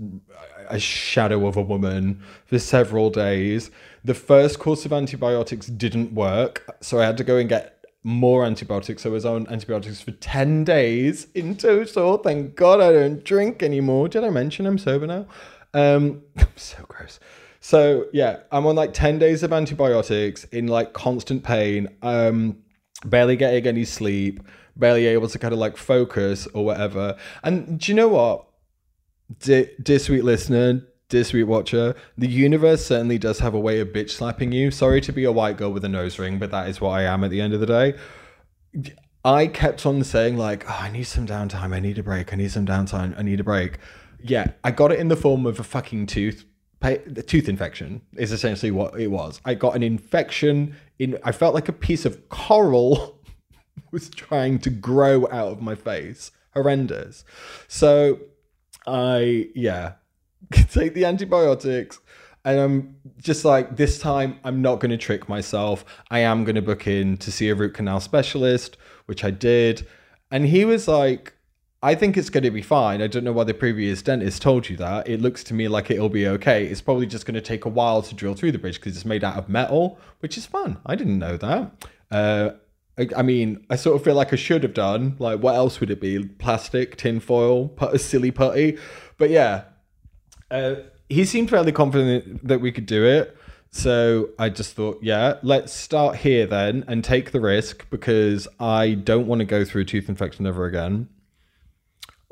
a 0.68 0.79
shadow 0.79 1.47
of 1.47 1.57
a 1.57 1.62
woman 1.62 2.23
for 2.47 2.59
several 2.59 3.11
days. 3.11 3.70
The 4.05 4.14
first 4.14 4.59
course 4.59 4.87
of 4.87 4.92
antibiotics 4.92 5.66
didn't 5.66 6.14
work, 6.14 6.64
so 6.81 7.01
I 7.01 7.05
had 7.05 7.18
to 7.18 7.25
go 7.25 7.37
and 7.37 7.49
get 7.49 7.85
more 8.03 8.44
antibiotics. 8.44 9.03
So 9.03 9.11
I 9.11 9.12
was 9.12 9.25
on 9.25 9.47
antibiotics 9.49 10.01
for 10.01 10.12
10 10.12 10.64
days 10.64 11.27
in 11.35 11.57
total. 11.57 12.18
Thank 12.18 12.55
God 12.55 12.81
I 12.81 12.92
don't 12.92 13.25
drink 13.25 13.62
anymore. 13.62 14.09
Did 14.09 14.25
I 14.25 14.31
mention 14.31 14.66
I'm 14.66 14.79
sober 14.79 15.07
now? 15.07 15.27
Um, 15.75 16.23
so 16.57 16.79
gross. 16.89 17.21
So 17.61 18.07
yeah, 18.13 18.41
I'm 18.51 18.67
on 18.67 18.77
like 18.77 18.95
10 18.95 19.19
days 19.19 19.43
of 19.43 19.53
antibiotics 19.53 20.45
in 20.45 20.69
like 20.69 20.93
constant 20.93 21.45
pain. 21.45 21.89
Um, 22.03 22.59
barely 23.05 23.37
getting 23.37 23.67
any 23.67 23.85
sleep, 23.85 24.41
barely 24.77 25.07
able 25.07 25.29
to 25.29 25.39
kind 25.39 25.53
of 25.53 25.59
like 25.59 25.77
focus 25.77 26.47
or 26.55 26.65
whatever. 26.65 27.17
And 27.43 27.79
do 27.79 27.93
you 27.93 27.97
know 27.97 28.09
what? 28.09 28.47
Dear, 29.41 29.99
sweet 29.99 30.23
listener, 30.23 30.87
dear 31.09 31.25
sweet 31.25 31.45
watcher, 31.45 31.95
the 32.19 32.29
universe 32.29 32.85
certainly 32.85 33.19
does 33.19 33.39
have 33.39 33.55
a 33.55 33.61
way 33.61 33.81
of 33.81 33.89
bitch 33.89 34.11
slapping 34.11 34.53
you. 34.53 34.71
Sorry 34.71 35.01
to 35.01 35.13
be 35.13 35.25
a 35.25 35.33
white 35.33 35.57
girl 35.57 35.73
with 35.73 35.85
a 35.85 35.89
nose 35.89 36.19
ring, 36.19 36.39
but 36.39 36.51
that 36.51 36.69
is 36.69 36.81
what 36.81 36.91
I 36.91 37.05
am 37.05 37.25
at 37.25 37.31
the 37.31 37.41
end 37.41 37.55
of 37.55 37.61
the 37.61 37.67
day. 37.67 37.95
I 39.25 39.47
kept 39.47 39.87
on 39.87 40.05
saying 40.05 40.37
like, 40.37 40.69
oh, 40.69 40.79
I 40.81 40.91
need 40.91 41.05
some 41.05 41.27
downtime. 41.27 41.75
I 41.75 41.81
need 41.81 41.99
a 41.99 42.03
break. 42.03 42.33
I 42.33 42.37
need 42.37 42.51
some 42.51 42.67
downtime. 42.67 43.19
I 43.19 43.23
need 43.23 43.41
a 43.41 43.45
break. 43.45 43.79
Yeah, 44.27 44.53
I 44.65 44.71
got 44.71 44.91
it 44.91 44.99
in 44.99 45.09
the 45.09 45.17
form 45.17 45.45
of 45.45 45.61
a 45.61 45.63
fucking 45.63 46.07
tooth. 46.07 46.47
The 46.81 47.23
tooth 47.23 47.49
infection 47.49 48.03
is 48.17 48.33
essentially 48.33 48.71
what 48.71 48.99
it 48.99 49.09
was. 49.09 49.41
I 49.45 49.55
got 49.55 49.77
an 49.77 49.83
infection 49.83 50.77
in. 50.99 51.19
I 51.25 51.33
felt 51.33 51.55
like 51.55 51.69
a 51.69 51.73
piece 51.73 52.05
of 52.05 52.29
coral 52.29 53.23
was 53.91 54.09
trying 54.09 54.59
to 54.61 54.71
grow 54.71 55.27
out 55.31 55.53
of 55.53 55.63
my 55.63 55.75
face. 55.75 56.31
Horrendous. 56.55 57.25
So 57.69 58.21
I 58.87 59.49
yeah 59.55 59.93
take 60.71 60.95
the 60.95 61.05
antibiotics 61.05 61.99
and 62.45 62.61
I'm 62.61 62.97
just 63.19 63.45
like 63.45 63.77
this 63.77 63.99
time 63.99 64.39
I'm 64.45 64.63
not 64.63 64.81
going 64.81 64.91
to 64.91 64.99
trick 64.99 65.29
myself. 65.29 65.85
I 66.11 66.21
am 66.21 66.45
going 66.45 66.57
to 66.57 66.63
book 66.63 66.87
in 66.87 67.17
to 67.19 67.33
see 67.33 67.49
a 67.51 67.55
root 67.55 67.75
canal 67.75 68.01
specialist, 68.01 68.77
which 69.07 69.23
I 69.23 69.31
did, 69.31 69.87
and 70.31 70.47
he 70.47 70.65
was 70.65 70.89
like. 70.89 71.34
I 71.85 71.94
think 71.94 72.16
it's 72.16 72.31
going 72.31 72.44
to 72.44 72.51
be 72.51 72.62
fine. 72.62 73.03
I 73.03 73.09
don't 73.09 73.25
know 73.25 73.33
why 73.33 73.44
the 73.44 73.53
previous 73.53 74.01
dentist 74.01 74.40
told 74.40 74.70
you 74.70 74.77
that. 74.79 75.07
It 75.07 75.20
looks 75.20 75.44
to 75.44 75.55
me 75.55 75.68
like 75.68 75.90
it'll 75.90 76.09
be 76.09 76.27
okay. 76.29 76.64
It's 76.64 76.81
probably 76.81 77.05
just 77.05 77.27
going 77.27 77.35
to 77.35 77.42
take 77.42 77.66
a 77.66 77.68
while 77.68 78.01
to 78.01 78.14
drill 78.14 78.33
through 78.33 78.53
the 78.53 78.59
bridge 78.59 78.77
because 78.77 78.97
it's 78.97 79.05
made 79.05 79.23
out 79.23 79.37
of 79.37 79.51
metal, 79.51 79.99
which 80.20 80.38
is 80.38 80.47
fun. 80.47 80.79
I 80.87 80.97
didn't 80.97 81.18
know 81.18 81.37
that. 81.37 81.87
Uh, 82.11 82.51
I, 82.97 83.09
I 83.18 83.20
mean, 83.20 83.66
I 83.68 83.77
sort 83.77 83.97
of 83.97 84.03
feel 84.03 84.14
like 84.14 84.33
I 84.33 84.37
should 84.37 84.62
have 84.62 84.73
done. 84.73 85.16
Like, 85.18 85.40
what 85.40 85.57
else 85.57 85.79
would 85.81 85.90
it 85.90 86.01
be? 86.01 86.25
Plastic, 86.25 86.97
tinfoil, 86.97 87.68
put 87.68 88.01
silly 88.01 88.31
putty. 88.31 88.79
But 89.18 89.29
yeah, 89.29 89.64
uh, 90.51 90.77
he 91.11 91.27
seemed 91.27 91.51
fairly 91.51 91.73
confident 91.73 92.49
that 92.49 92.62
we 92.62 92.73
could 92.73 92.87
do 92.87 93.05
it. 93.05 93.37
So 93.73 94.31
I 94.38 94.49
just 94.49 94.75
thought, 94.75 95.01
yeah, 95.03 95.35
let's 95.42 95.70
start 95.75 96.16
here 96.16 96.47
then 96.47 96.85
and 96.88 97.05
take 97.05 97.33
the 97.33 97.42
risk 97.42 97.85
because 97.90 98.49
I 98.59 98.94
don't 98.94 99.27
want 99.27 99.40
to 99.40 99.44
go 99.44 99.66
through 99.66 99.83
a 99.83 99.85
tooth 99.85 100.09
infection 100.09 100.47
ever 100.47 100.64
again. 100.64 101.11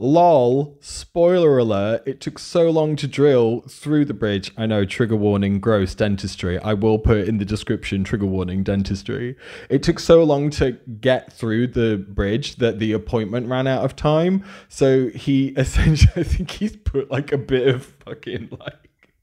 Lol, 0.02 0.76
spoiler 0.80 1.58
alert, 1.58 2.02
it 2.06 2.20
took 2.20 2.40
so 2.40 2.68
long 2.70 2.96
to 2.96 3.06
drill 3.06 3.60
through 3.68 4.04
the 4.04 4.12
bridge. 4.12 4.50
I 4.56 4.66
know, 4.66 4.84
trigger 4.84 5.14
warning, 5.14 5.60
gross 5.60 5.94
dentistry. 5.94 6.58
I 6.58 6.74
will 6.74 6.98
put 6.98 7.28
in 7.28 7.38
the 7.38 7.44
description, 7.44 8.02
trigger 8.02 8.26
warning, 8.26 8.64
dentistry. 8.64 9.36
It 9.70 9.84
took 9.84 10.00
so 10.00 10.24
long 10.24 10.50
to 10.50 10.72
get 10.72 11.32
through 11.32 11.68
the 11.68 12.04
bridge 12.08 12.56
that 12.56 12.80
the 12.80 12.90
appointment 12.92 13.46
ran 13.46 13.68
out 13.68 13.84
of 13.84 13.94
time. 13.94 14.44
So 14.68 15.10
he 15.10 15.48
essentially, 15.56 16.12
I 16.16 16.24
think 16.24 16.50
he's 16.50 16.74
put 16.74 17.08
like 17.08 17.30
a 17.30 17.38
bit 17.38 17.68
of 17.68 17.84
fucking 17.84 18.48
like. 18.58 19.14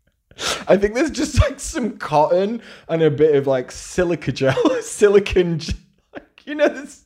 I 0.69 0.77
think 0.77 0.93
there's 0.95 1.11
just 1.11 1.41
like 1.41 1.59
some 1.59 1.97
cotton 1.97 2.61
and 2.87 3.01
a 3.01 3.11
bit 3.11 3.35
of 3.35 3.47
like 3.47 3.69
silica 3.73 4.31
gel, 4.31 4.55
silicon, 4.81 5.59
like, 6.13 6.43
you 6.45 6.55
know, 6.55 6.69
this 6.69 7.05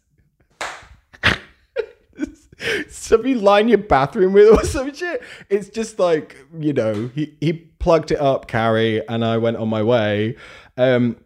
you 3.26 3.40
line 3.40 3.68
your 3.68 3.78
bathroom 3.78 4.34
with 4.34 4.50
or 4.50 4.64
some 4.66 4.94
shit. 4.94 5.22
It's 5.50 5.70
just 5.70 6.00
like, 6.00 6.38
you 6.58 6.74
know, 6.74 7.10
he, 7.14 7.36
he 7.40 7.54
plugged 7.54 8.12
it 8.12 8.20
up, 8.20 8.48
Carrie, 8.48 9.06
and 9.08 9.24
I 9.24 9.38
went 9.38 9.58
on 9.58 9.70
my 9.70 9.84
way. 9.84 10.36
Um, 10.78 11.18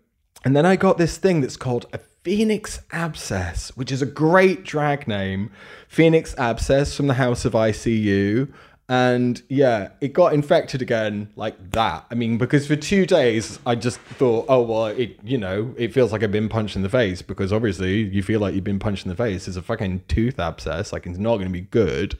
and 0.43 0.55
then 0.55 0.65
I 0.65 0.75
got 0.75 0.97
this 0.97 1.17
thing 1.17 1.41
that's 1.41 1.57
called 1.57 1.85
a 1.93 1.99
Phoenix 2.23 2.81
Abscess, 2.91 3.75
which 3.77 3.91
is 3.91 4.01
a 4.01 4.05
great 4.05 4.63
drag 4.63 5.07
name. 5.07 5.51
Phoenix 5.87 6.35
Abscess 6.37 6.95
from 6.95 7.07
the 7.07 7.13
House 7.13 7.45
of 7.45 7.53
ICU. 7.53 8.51
And 8.89 9.41
yeah, 9.49 9.89
it 9.99 10.13
got 10.13 10.33
infected 10.33 10.81
again 10.81 11.29
like 11.35 11.71
that. 11.71 12.05
I 12.09 12.15
mean, 12.15 12.37
because 12.37 12.67
for 12.67 12.77
two 12.77 13.05
days 13.05 13.59
I 13.65 13.75
just 13.75 13.99
thought, 13.99 14.45
oh 14.47 14.61
well, 14.61 14.85
it 14.87 15.19
you 15.23 15.37
know, 15.37 15.73
it 15.77 15.93
feels 15.93 16.11
like 16.13 16.23
I've 16.23 16.31
been 16.31 16.47
punched 16.47 16.77
in 16.77 16.83
the 16.83 16.89
face 16.89 17.21
because 17.21 17.51
obviously 17.51 18.03
you 18.03 18.23
feel 18.23 18.39
like 18.39 18.55
you've 18.55 18.63
been 18.63 18.79
punched 18.79 19.05
in 19.05 19.09
the 19.09 19.15
face. 19.15 19.47
It's 19.47 19.57
a 19.57 19.61
fucking 19.61 20.03
tooth 20.07 20.39
abscess, 20.39 20.93
like 20.93 21.05
it's 21.05 21.17
not 21.17 21.35
going 21.35 21.47
to 21.47 21.53
be 21.53 21.61
good. 21.61 22.17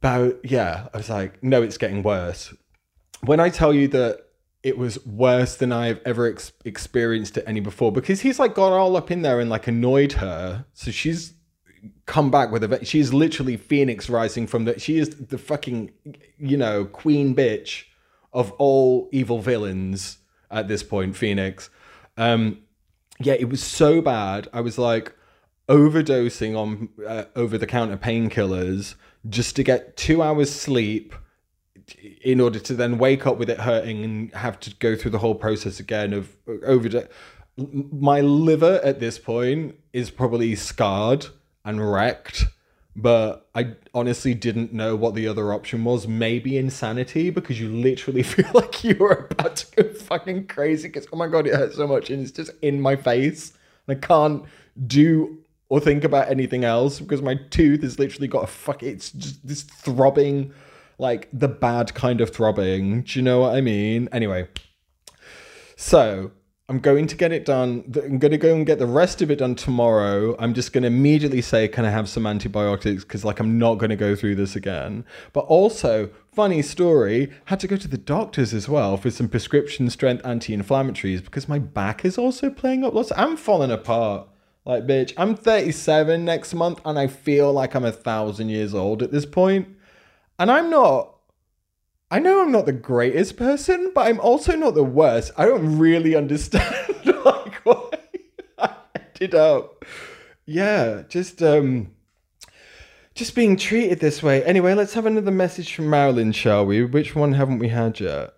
But 0.00 0.40
yeah, 0.42 0.88
I 0.94 0.96
was 0.96 1.10
like, 1.10 1.42
no, 1.42 1.62
it's 1.62 1.76
getting 1.76 2.02
worse. 2.02 2.54
When 3.20 3.38
I 3.38 3.50
tell 3.50 3.74
you 3.74 3.88
that 3.88 4.20
it 4.62 4.78
was 4.78 5.04
worse 5.04 5.56
than 5.56 5.72
I've 5.72 6.00
ever 6.04 6.26
ex- 6.30 6.52
experienced 6.64 7.36
it 7.36 7.44
any 7.46 7.60
before 7.60 7.92
because 7.92 8.20
he's 8.20 8.38
like 8.38 8.54
got 8.54 8.72
all 8.72 8.96
up 8.96 9.10
in 9.10 9.22
there 9.22 9.40
and 9.40 9.50
like 9.50 9.66
annoyed 9.66 10.12
her. 10.14 10.64
So 10.72 10.90
she's 10.90 11.34
come 12.12 12.30
back 12.30 12.52
with 12.52 12.62
a 12.62 12.84
she's 12.84 13.14
literally 13.14 13.56
phoenix 13.56 14.10
rising 14.10 14.46
from 14.46 14.66
the 14.66 14.78
she 14.78 14.98
is 14.98 15.08
the 15.08 15.38
fucking 15.38 15.90
you 16.36 16.58
know 16.58 16.84
queen 16.84 17.34
bitch 17.34 17.84
of 18.34 18.52
all 18.58 19.08
evil 19.12 19.38
villains 19.38 20.18
at 20.50 20.68
this 20.68 20.82
point 20.82 21.16
phoenix. 21.16 21.70
Um 22.18 22.58
yeah 23.18 23.32
it 23.32 23.48
was 23.48 23.62
so 23.62 24.02
bad. 24.02 24.46
I 24.52 24.60
was 24.60 24.76
like 24.76 25.14
overdosing 25.70 26.54
on 26.54 26.90
uh, 27.08 27.24
over 27.34 27.56
the 27.56 27.66
counter 27.66 27.96
painkillers 27.96 28.94
just 29.30 29.56
to 29.56 29.62
get 29.62 29.96
2 29.96 30.22
hours 30.22 30.52
sleep 30.52 31.14
in 32.20 32.42
order 32.42 32.58
to 32.58 32.74
then 32.74 32.98
wake 32.98 33.26
up 33.26 33.38
with 33.38 33.48
it 33.48 33.60
hurting 33.60 34.04
and 34.04 34.34
have 34.34 34.60
to 34.60 34.74
go 34.74 34.94
through 34.96 35.12
the 35.12 35.24
whole 35.24 35.34
process 35.34 35.80
again 35.80 36.12
of 36.12 36.36
overdose 36.66 37.08
my 37.56 38.20
liver 38.20 38.82
at 38.84 39.00
this 39.00 39.18
point 39.18 39.76
is 39.94 40.10
probably 40.10 40.54
scarred 40.54 41.28
and 41.64 41.92
wrecked. 41.92 42.44
But 42.94 43.48
I 43.54 43.74
honestly 43.94 44.34
didn't 44.34 44.72
know 44.74 44.96
what 44.96 45.14
the 45.14 45.26
other 45.26 45.52
option 45.52 45.82
was. 45.84 46.06
Maybe 46.06 46.58
insanity, 46.58 47.30
because 47.30 47.58
you 47.58 47.68
literally 47.70 48.22
feel 48.22 48.50
like 48.52 48.84
you 48.84 49.02
are 49.04 49.28
about 49.30 49.56
to 49.56 49.82
go 49.82 49.94
fucking 49.94 50.48
crazy. 50.48 50.88
Because 50.88 51.06
oh 51.12 51.16
my 51.16 51.28
god, 51.28 51.46
it 51.46 51.54
hurts 51.54 51.76
so 51.76 51.86
much, 51.86 52.10
and 52.10 52.22
it's 52.22 52.32
just 52.32 52.50
in 52.60 52.80
my 52.80 52.96
face. 52.96 53.52
I 53.88 53.94
can't 53.94 54.44
do 54.86 55.38
or 55.68 55.80
think 55.80 56.04
about 56.04 56.30
anything 56.30 56.64
else 56.64 57.00
because 57.00 57.22
my 57.22 57.34
tooth 57.48 57.82
has 57.82 57.98
literally 57.98 58.28
got 58.28 58.44
a 58.44 58.46
fuck. 58.46 58.82
It's 58.82 59.10
just 59.10 59.46
this 59.46 59.62
throbbing, 59.62 60.52
like 60.98 61.28
the 61.32 61.48
bad 61.48 61.94
kind 61.94 62.20
of 62.20 62.28
throbbing. 62.28 63.02
Do 63.02 63.18
you 63.18 63.22
know 63.22 63.40
what 63.40 63.54
I 63.54 63.62
mean? 63.62 64.06
Anyway, 64.12 64.48
so 65.76 66.32
I'm 66.68 66.78
going 66.78 67.06
to 67.08 67.16
get 67.16 67.32
it 67.32 67.44
done. 67.44 67.84
I'm 68.02 68.18
going 68.18 68.30
to 68.30 68.38
go 68.38 68.54
and 68.54 68.64
get 68.64 68.78
the 68.78 68.86
rest 68.86 69.20
of 69.20 69.30
it 69.30 69.36
done 69.36 69.56
tomorrow. 69.56 70.36
I'm 70.38 70.54
just 70.54 70.72
going 70.72 70.82
to 70.82 70.86
immediately 70.86 71.42
say, 71.42 71.66
can 71.66 71.84
I 71.84 71.90
have 71.90 72.08
some 72.08 72.26
antibiotics? 72.26 73.02
Because, 73.02 73.24
like, 73.24 73.40
I'm 73.40 73.58
not 73.58 73.74
going 73.74 73.90
to 73.90 73.96
go 73.96 74.14
through 74.14 74.36
this 74.36 74.54
again. 74.54 75.04
But 75.32 75.40
also, 75.40 76.10
funny 76.32 76.62
story, 76.62 77.32
had 77.46 77.60
to 77.60 77.66
go 77.66 77.76
to 77.76 77.88
the 77.88 77.98
doctors 77.98 78.54
as 78.54 78.68
well 78.68 78.96
for 78.96 79.10
some 79.10 79.28
prescription 79.28 79.90
strength 79.90 80.24
anti 80.24 80.56
inflammatories 80.56 81.22
because 81.22 81.48
my 81.48 81.58
back 81.58 82.04
is 82.04 82.16
also 82.16 82.48
playing 82.48 82.84
up 82.84 82.94
lots. 82.94 83.12
I'm 83.16 83.36
falling 83.36 83.72
apart. 83.72 84.28
Like, 84.64 84.86
bitch, 84.86 85.12
I'm 85.16 85.34
37 85.34 86.24
next 86.24 86.54
month 86.54 86.80
and 86.84 86.96
I 86.96 87.08
feel 87.08 87.52
like 87.52 87.74
I'm 87.74 87.84
a 87.84 87.92
thousand 87.92 88.50
years 88.50 88.72
old 88.72 89.02
at 89.02 89.10
this 89.10 89.26
point. 89.26 89.68
And 90.38 90.50
I'm 90.50 90.70
not 90.70 91.16
I 92.12 92.18
know 92.18 92.42
I'm 92.42 92.52
not 92.52 92.66
the 92.66 92.72
greatest 92.72 93.38
person, 93.38 93.90
but 93.94 94.06
I'm 94.06 94.20
also 94.20 94.54
not 94.54 94.74
the 94.74 94.84
worst. 94.84 95.32
I 95.38 95.46
don't 95.46 95.78
really 95.78 96.14
understand 96.14 96.94
like 97.06 97.54
why 97.64 97.88
I 98.58 98.74
ended 98.94 99.34
up. 99.34 99.82
Yeah, 100.44 101.04
just 101.08 101.42
um 101.42 101.92
just 103.14 103.34
being 103.34 103.56
treated 103.56 104.00
this 104.00 104.22
way. 104.22 104.44
Anyway, 104.44 104.74
let's 104.74 104.92
have 104.92 105.06
another 105.06 105.30
message 105.30 105.74
from 105.74 105.88
Marilyn, 105.88 106.32
shall 106.32 106.66
we? 106.66 106.84
Which 106.84 107.16
one 107.16 107.32
haven't 107.32 107.60
we 107.60 107.68
had 107.68 107.98
yet? 107.98 108.34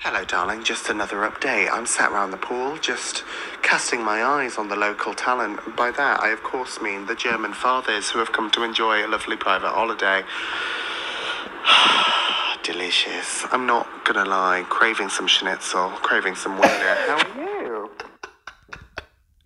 Hello, 0.00 0.22
darling. 0.26 0.62
Just 0.62 0.90
another 0.90 1.26
update. 1.26 1.70
I'm 1.72 1.86
sat 1.86 2.12
round 2.12 2.30
the 2.30 2.36
pool, 2.36 2.76
just 2.76 3.24
casting 3.62 4.02
my 4.02 4.22
eyes 4.22 4.58
on 4.58 4.68
the 4.68 4.76
local 4.76 5.14
talent. 5.14 5.60
By 5.76 5.92
that, 5.92 6.20
I 6.20 6.28
of 6.28 6.42
course 6.42 6.78
mean 6.82 7.06
the 7.06 7.14
German 7.14 7.54
fathers 7.54 8.10
who 8.10 8.18
have 8.18 8.32
come 8.32 8.50
to 8.50 8.62
enjoy 8.62 9.02
a 9.02 9.08
lovely 9.08 9.38
private 9.38 9.70
holiday. 9.70 10.24
delicious. 12.64 13.44
I'm 13.52 13.66
not 13.66 13.86
gonna 14.04 14.24
lie, 14.24 14.64
craving 14.68 15.10
some 15.10 15.26
schnitzel, 15.26 15.90
craving 15.90 16.34
some 16.34 16.54
wiener. 16.58 16.96
How 17.06 17.16
are 17.16 17.62
you? 17.62 17.90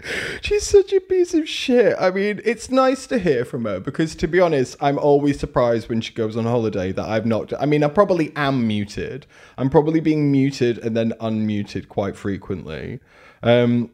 She's 0.41 0.65
such 0.65 0.93
a 0.93 1.01
piece 1.01 1.35
of 1.35 1.49
shit. 1.49 1.97
I 1.99 2.13
mean, 2.13 2.41
it's 2.45 2.71
nice 2.71 3.09
to 3.09 3.19
hear 3.19 3.45
from 3.45 3.65
her 3.65 3.81
because, 3.81 4.15
to 4.17 4.29
be 4.29 4.39
honest, 4.41 4.77
I'm 4.81 4.99
always 4.99 5.41
surprised 5.41 5.89
when 5.89 6.01
she 6.01 6.15
goes 6.15 6.37
on 6.37 6.45
holiday 6.45 6.93
that 6.93 7.05
I've 7.05 7.27
not. 7.27 7.53
I 7.61 7.67
mean, 7.67 7.83
I 7.83 7.89
probably 7.89 8.33
am 8.37 8.67
muted. 8.67 9.27
I'm 9.59 9.69
probably 9.69 10.01
being 10.01 10.31
muted 10.31 10.79
and 10.79 10.97
then 10.97 11.13
unmuted 11.21 11.89
quite 11.89 12.17
frequently. 12.17 13.01
Um, 13.43 13.91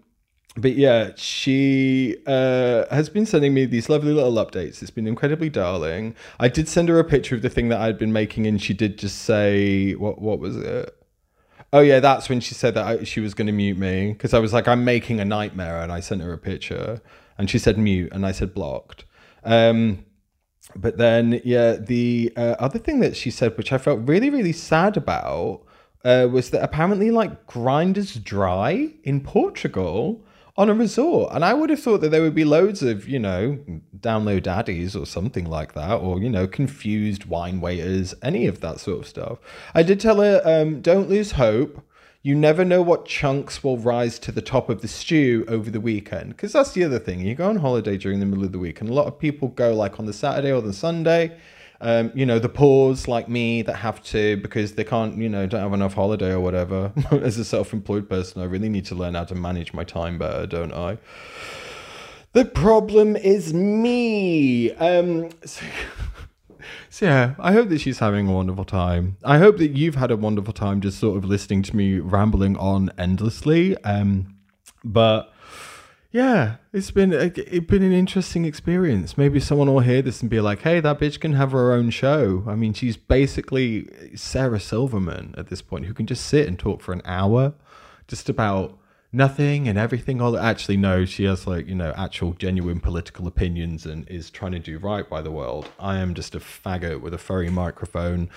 but 0.56 0.76
yeah, 0.76 1.10
she 1.16 2.16
uh, 2.26 2.84
has 2.94 3.08
been 3.08 3.26
sending 3.26 3.54
me 3.54 3.66
these 3.66 3.88
lovely 3.88 4.12
little 4.12 4.34
updates. 4.34 4.82
It's 4.82 4.90
been 4.90 5.06
incredibly 5.06 5.48
darling. 5.48 6.14
I 6.38 6.48
did 6.48 6.68
send 6.68 6.88
her 6.88 6.98
a 6.98 7.04
picture 7.04 7.34
of 7.34 7.42
the 7.42 7.50
thing 7.50 7.68
that 7.70 7.80
I'd 7.80 7.98
been 7.98 8.12
making, 8.12 8.46
and 8.46 8.62
she 8.62 8.72
did 8.74 8.98
just 8.98 9.22
say, 9.22 9.92
"What? 9.94 10.20
What 10.20 10.38
was 10.38 10.56
it?" 10.56 10.96
Oh 11.72 11.80
yeah, 11.80 11.98
that's 11.98 12.28
when 12.28 12.38
she 12.40 12.54
said 12.54 12.74
that 12.74 12.86
I, 12.86 13.04
she 13.04 13.18
was 13.18 13.34
going 13.34 13.48
to 13.48 13.52
mute 13.52 13.78
me 13.78 14.12
because 14.12 14.32
I 14.32 14.38
was 14.38 14.52
like, 14.52 14.68
"I'm 14.68 14.84
making 14.84 15.18
a 15.18 15.24
nightmare," 15.24 15.82
and 15.82 15.90
I 15.90 15.98
sent 16.00 16.22
her 16.22 16.32
a 16.32 16.38
picture, 16.38 17.02
and 17.36 17.50
she 17.50 17.58
said 17.58 17.76
mute, 17.76 18.12
and 18.12 18.24
I 18.24 18.30
said 18.30 18.54
blocked. 18.54 19.04
Um, 19.42 20.04
but 20.76 20.96
then, 20.98 21.40
yeah, 21.44 21.72
the 21.72 22.32
uh, 22.36 22.56
other 22.58 22.78
thing 22.78 23.00
that 23.00 23.16
she 23.16 23.30
said, 23.30 23.56
which 23.56 23.72
I 23.72 23.78
felt 23.78 24.08
really, 24.08 24.30
really 24.30 24.52
sad 24.52 24.96
about, 24.96 25.62
uh, 26.04 26.28
was 26.30 26.50
that 26.50 26.62
apparently, 26.62 27.10
like, 27.10 27.46
Grindr's 27.46 28.14
dry 28.14 28.90
in 29.02 29.20
Portugal 29.20 30.24
on 30.56 30.70
a 30.70 30.74
resort. 30.74 31.32
And 31.32 31.44
I 31.44 31.52
would 31.52 31.70
have 31.70 31.80
thought 31.80 32.00
that 32.00 32.10
there 32.10 32.22
would 32.22 32.34
be 32.34 32.44
loads 32.44 32.82
of, 32.82 33.08
you 33.08 33.18
know, 33.18 33.58
download 33.98 34.44
daddies 34.44 34.94
or 34.94 35.06
something 35.06 35.44
like 35.44 35.74
that, 35.74 35.94
or, 35.94 36.20
you 36.20 36.30
know, 36.30 36.46
confused 36.46 37.24
wine 37.24 37.60
waiters, 37.60 38.14
any 38.22 38.46
of 38.46 38.60
that 38.60 38.80
sort 38.80 39.00
of 39.00 39.06
stuff. 39.06 39.38
I 39.74 39.82
did 39.82 39.98
tell 39.98 40.20
her, 40.20 40.40
um, 40.44 40.80
don't 40.80 41.08
lose 41.08 41.32
hope. 41.32 41.82
You 42.22 42.34
never 42.34 42.64
know 42.64 42.80
what 42.80 43.04
chunks 43.04 43.62
will 43.62 43.76
rise 43.76 44.18
to 44.20 44.32
the 44.32 44.40
top 44.40 44.70
of 44.70 44.80
the 44.80 44.88
stew 44.88 45.44
over 45.48 45.70
the 45.70 45.80
weekend. 45.80 46.30
Because 46.30 46.52
that's 46.52 46.72
the 46.72 46.84
other 46.84 46.98
thing. 46.98 47.20
You 47.20 47.34
go 47.34 47.48
on 47.48 47.56
holiday 47.56 47.98
during 47.98 48.20
the 48.20 48.26
middle 48.26 48.44
of 48.44 48.52
the 48.52 48.58
week, 48.58 48.80
and 48.80 48.88
a 48.88 48.94
lot 48.94 49.06
of 49.06 49.18
people 49.18 49.48
go 49.48 49.74
like 49.74 49.98
on 49.98 50.06
the 50.06 50.12
Saturday 50.12 50.50
or 50.50 50.62
the 50.62 50.72
Sunday 50.72 51.36
um, 51.80 52.12
you 52.14 52.24
know, 52.24 52.38
the 52.38 52.48
poors 52.48 53.08
like 53.08 53.28
me 53.28 53.62
that 53.62 53.76
have 53.76 54.02
to 54.04 54.36
because 54.38 54.74
they 54.74 54.84
can't, 54.84 55.16
you 55.18 55.28
know, 55.28 55.46
don't 55.46 55.60
have 55.60 55.72
enough 55.72 55.94
holiday 55.94 56.32
or 56.32 56.40
whatever. 56.40 56.92
As 57.10 57.38
a 57.38 57.44
self-employed 57.44 58.08
person, 58.08 58.40
I 58.40 58.44
really 58.44 58.68
need 58.68 58.84
to 58.86 58.94
learn 58.94 59.14
how 59.14 59.24
to 59.24 59.34
manage 59.34 59.72
my 59.74 59.84
time 59.84 60.18
better, 60.18 60.46
don't 60.46 60.72
I? 60.72 60.98
The 62.32 62.44
problem 62.44 63.16
is 63.16 63.52
me. 63.52 64.72
Um, 64.72 65.30
so, 65.44 65.64
so 66.90 67.06
yeah, 67.06 67.34
I 67.38 67.52
hope 67.52 67.68
that 67.68 67.80
she's 67.80 67.98
having 67.98 68.28
a 68.28 68.32
wonderful 68.32 68.64
time. 68.64 69.16
I 69.24 69.38
hope 69.38 69.58
that 69.58 69.72
you've 69.72 69.96
had 69.96 70.10
a 70.10 70.16
wonderful 70.16 70.54
time 70.54 70.80
just 70.80 70.98
sort 70.98 71.16
of 71.16 71.24
listening 71.24 71.62
to 71.64 71.76
me 71.76 71.98
rambling 71.98 72.56
on 72.56 72.90
endlessly. 72.98 73.76
Um, 73.84 74.36
but 74.82 75.33
yeah, 76.14 76.58
it's 76.72 76.92
been 76.92 77.12
a, 77.12 77.32
it's 77.34 77.66
been 77.66 77.82
an 77.82 77.92
interesting 77.92 78.44
experience. 78.44 79.18
Maybe 79.18 79.40
someone 79.40 79.66
will 79.66 79.80
hear 79.80 80.00
this 80.00 80.20
and 80.20 80.30
be 80.30 80.40
like, 80.40 80.62
"Hey, 80.62 80.78
that 80.78 81.00
bitch 81.00 81.18
can 81.18 81.32
have 81.32 81.50
her 81.50 81.72
own 81.72 81.90
show." 81.90 82.44
I 82.46 82.54
mean, 82.54 82.72
she's 82.72 82.96
basically 82.96 83.88
Sarah 84.14 84.60
Silverman 84.60 85.34
at 85.36 85.48
this 85.48 85.60
point, 85.60 85.86
who 85.86 85.92
can 85.92 86.06
just 86.06 86.24
sit 86.24 86.46
and 86.46 86.56
talk 86.56 86.82
for 86.82 86.92
an 86.92 87.02
hour, 87.04 87.54
just 88.06 88.28
about 88.28 88.78
nothing 89.10 89.66
and 89.66 89.76
everything. 89.76 90.20
All 90.20 90.38
actually, 90.38 90.76
no, 90.76 91.04
she 91.04 91.24
has 91.24 91.48
like 91.48 91.66
you 91.66 91.74
know 91.74 91.92
actual 91.96 92.32
genuine 92.34 92.78
political 92.78 93.26
opinions 93.26 93.84
and 93.84 94.08
is 94.08 94.30
trying 94.30 94.52
to 94.52 94.60
do 94.60 94.78
right 94.78 95.10
by 95.10 95.20
the 95.20 95.32
world. 95.32 95.68
I 95.80 95.96
am 95.96 96.14
just 96.14 96.36
a 96.36 96.38
faggot 96.38 97.00
with 97.00 97.12
a 97.12 97.18
furry 97.18 97.50
microphone, 97.50 98.30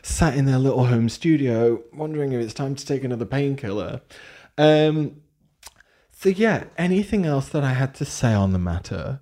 sat 0.00 0.36
in 0.36 0.44
their 0.44 0.58
little 0.58 0.84
home 0.84 1.08
studio, 1.08 1.82
wondering 1.92 2.30
if 2.30 2.40
it's 2.40 2.54
time 2.54 2.76
to 2.76 2.86
take 2.86 3.02
another 3.02 3.26
painkiller. 3.26 4.00
Um, 4.56 5.22
so, 6.18 6.30
yeah, 6.30 6.64
anything 6.78 7.26
else 7.26 7.50
that 7.50 7.62
I 7.62 7.74
had 7.74 7.94
to 7.96 8.06
say 8.06 8.32
on 8.32 8.52
the 8.52 8.58
matter? 8.58 9.20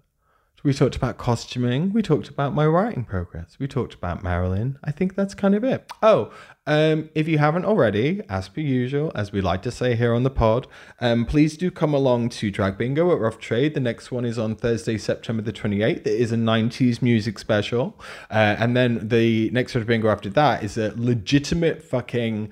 We 0.62 0.72
talked 0.72 0.94
about 0.96 1.18
costuming. 1.18 1.92
We 1.92 2.00
talked 2.00 2.28
about 2.28 2.54
my 2.54 2.66
writing 2.66 3.04
progress. 3.04 3.58
We 3.58 3.68
talked 3.68 3.92
about 3.92 4.22
Marilyn. 4.22 4.78
I 4.82 4.92
think 4.92 5.14
that's 5.14 5.34
kind 5.34 5.56
of 5.56 5.64
it. 5.64 5.92
Oh, 6.02 6.32
um, 6.68 7.10
if 7.16 7.26
you 7.26 7.36
haven't 7.36 7.66
already, 7.66 8.22
as 8.30 8.48
per 8.48 8.60
usual, 8.62 9.10
as 9.14 9.32
we 9.32 9.42
like 9.42 9.60
to 9.62 9.72
say 9.72 9.96
here 9.96 10.14
on 10.14 10.22
the 10.22 10.30
pod, 10.30 10.66
um, 11.00 11.26
please 11.26 11.58
do 11.58 11.70
come 11.70 11.92
along 11.92 12.30
to 12.30 12.50
Drag 12.50 12.78
Bingo 12.78 13.12
at 13.12 13.18
Rough 13.18 13.38
Trade. 13.38 13.74
The 13.74 13.80
next 13.80 14.10
one 14.10 14.24
is 14.24 14.38
on 14.38 14.54
Thursday, 14.54 14.96
September 14.96 15.42
the 15.42 15.52
28th. 15.52 15.98
It 15.98 16.06
is 16.06 16.30
a 16.30 16.36
90s 16.36 17.02
music 17.02 17.40
special. 17.40 18.00
Uh, 18.30 18.56
and 18.58 18.74
then 18.76 19.08
the 19.08 19.50
next 19.50 19.72
Drag 19.72 19.86
Bingo 19.86 20.08
after 20.08 20.30
that 20.30 20.62
is 20.62 20.78
a 20.78 20.94
legitimate 20.96 21.82
fucking 21.82 22.50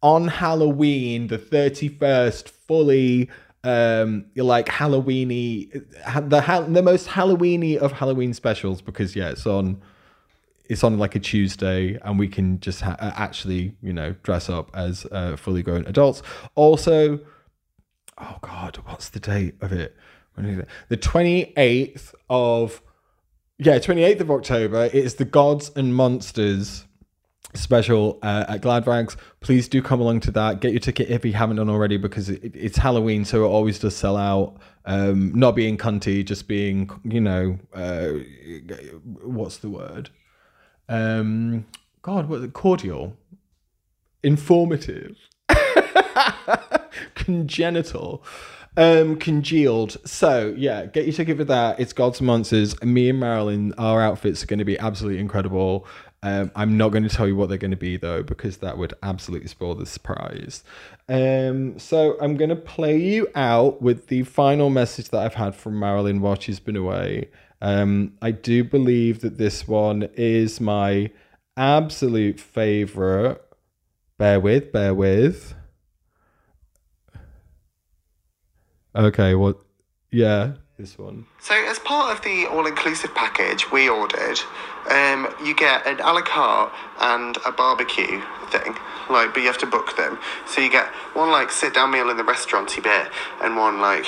on 0.00 0.28
Halloween, 0.28 1.26
the 1.26 1.38
31st, 1.38 2.48
fully 2.48 3.28
um 3.64 4.24
like 4.36 4.66
halloweeny 4.66 5.70
the 5.72 6.66
the 6.68 6.82
most 6.82 7.08
halloweeny 7.08 7.76
of 7.76 7.90
halloween 7.90 8.32
specials 8.32 8.80
because 8.80 9.16
yeah 9.16 9.30
it's 9.30 9.46
on 9.46 9.82
it's 10.68 10.84
on 10.84 10.98
like 10.98 11.14
a 11.14 11.18
tuesday 11.18 11.98
and 12.02 12.18
we 12.18 12.28
can 12.28 12.60
just 12.60 12.82
ha- 12.82 12.96
uh, 13.00 13.12
actually 13.16 13.74
you 13.82 13.92
know 13.92 14.14
dress 14.22 14.48
up 14.48 14.70
as 14.74 15.06
uh, 15.12 15.36
fully 15.36 15.62
grown 15.62 15.84
adults. 15.86 16.22
Also 16.54 17.18
oh 18.18 18.36
god 18.40 18.76
what's 18.84 19.08
the 19.08 19.20
date 19.20 19.54
of 19.60 19.72
it? 19.72 19.96
The 20.36 20.96
28th 20.96 22.14
of 22.30 22.82
yeah 23.58 23.78
28th 23.78 24.20
of 24.20 24.30
october 24.30 24.88
it's 24.92 25.14
the 25.14 25.24
gods 25.24 25.72
and 25.74 25.92
monsters 25.92 26.84
special 27.54 28.18
uh, 28.22 28.44
at 28.48 28.60
Glad 28.60 28.86
Rags. 28.86 29.16
Please 29.40 29.68
do 29.68 29.82
come 29.82 30.00
along 30.00 30.20
to 30.20 30.30
that. 30.32 30.60
Get 30.60 30.72
your 30.72 30.80
ticket 30.80 31.08
if 31.08 31.24
you 31.24 31.32
haven't 31.32 31.56
done 31.56 31.68
already 31.68 31.96
because 31.96 32.28
it, 32.28 32.54
it's 32.54 32.78
Halloween, 32.78 33.24
so 33.24 33.44
it 33.44 33.48
always 33.48 33.78
does 33.78 33.96
sell 33.96 34.16
out. 34.16 34.56
Um, 34.84 35.32
not 35.34 35.54
being 35.54 35.76
cunty, 35.76 36.24
just 36.24 36.48
being, 36.48 36.90
you 37.04 37.20
know, 37.20 37.58
uh, 37.74 38.08
what's 39.22 39.58
the 39.58 39.68
word? 39.68 40.10
Um, 40.88 41.66
God, 42.00 42.28
what 42.28 42.52
cordial, 42.54 43.16
informative, 44.22 45.16
congenital. 47.14 48.24
Um, 48.76 49.16
congealed. 49.16 49.96
So 50.04 50.54
yeah, 50.56 50.86
get 50.86 51.04
your 51.04 51.12
ticket 51.12 51.36
for 51.36 51.44
that. 51.44 51.80
It's 51.80 51.92
Gods 51.92 52.20
and 52.20 52.28
Monsters. 52.28 52.80
Me 52.80 53.10
and 53.10 53.18
Marilyn, 53.18 53.74
our 53.76 54.00
outfits 54.00 54.44
are 54.44 54.46
going 54.46 54.60
to 54.60 54.64
be 54.64 54.78
absolutely 54.78 55.18
incredible. 55.18 55.84
Um, 56.22 56.50
I'm 56.56 56.76
not 56.76 56.88
going 56.90 57.04
to 57.04 57.08
tell 57.08 57.28
you 57.28 57.36
what 57.36 57.48
they're 57.48 57.58
going 57.58 57.70
to 57.70 57.76
be 57.76 57.96
though, 57.96 58.22
because 58.22 58.58
that 58.58 58.76
would 58.76 58.94
absolutely 59.02 59.48
spoil 59.48 59.74
the 59.74 59.86
surprise. 59.86 60.64
Um, 61.08 61.78
so 61.78 62.16
I'm 62.20 62.36
going 62.36 62.50
to 62.50 62.56
play 62.56 62.96
you 62.96 63.28
out 63.34 63.80
with 63.80 64.08
the 64.08 64.24
final 64.24 64.68
message 64.68 65.10
that 65.10 65.20
I've 65.20 65.34
had 65.34 65.54
from 65.54 65.78
Marilyn 65.78 66.20
while 66.20 66.38
she's 66.38 66.60
been 66.60 66.76
away. 66.76 67.30
Um, 67.60 68.14
I 68.20 68.32
do 68.32 68.64
believe 68.64 69.20
that 69.20 69.38
this 69.38 69.66
one 69.68 70.08
is 70.14 70.60
my 70.60 71.10
absolute 71.56 72.40
favorite. 72.40 73.40
Bear 74.16 74.40
with, 74.40 74.72
bear 74.72 74.94
with. 74.94 75.54
Okay, 78.94 79.34
what? 79.34 79.58
Yeah, 80.10 80.54
this 80.78 80.96
one. 80.96 81.26
So, 81.40 81.54
as 81.54 81.80
part 81.80 82.16
of 82.16 82.22
the 82.22 82.46
all-inclusive 82.46 83.12
package 83.14 83.70
we 83.72 83.88
ordered, 83.88 84.38
um, 84.88 85.34
you 85.44 85.54
get 85.54 85.84
an 85.86 85.98
a 85.98 86.12
la 86.12 86.22
carte 86.22 86.72
and 87.00 87.36
a 87.44 87.50
barbecue 87.50 88.22
thing. 88.50 88.76
Like, 89.10 89.34
but 89.34 89.40
you 89.40 89.46
have 89.46 89.58
to 89.58 89.66
book 89.66 89.96
them. 89.96 90.18
So 90.46 90.60
you 90.60 90.70
get 90.70 90.86
one 91.14 91.30
like 91.30 91.50
sit-down 91.50 91.90
meal 91.90 92.10
in 92.10 92.16
the 92.16 92.24
restauranty 92.24 92.80
bit, 92.80 93.10
and 93.42 93.56
one 93.56 93.80
like, 93.80 94.06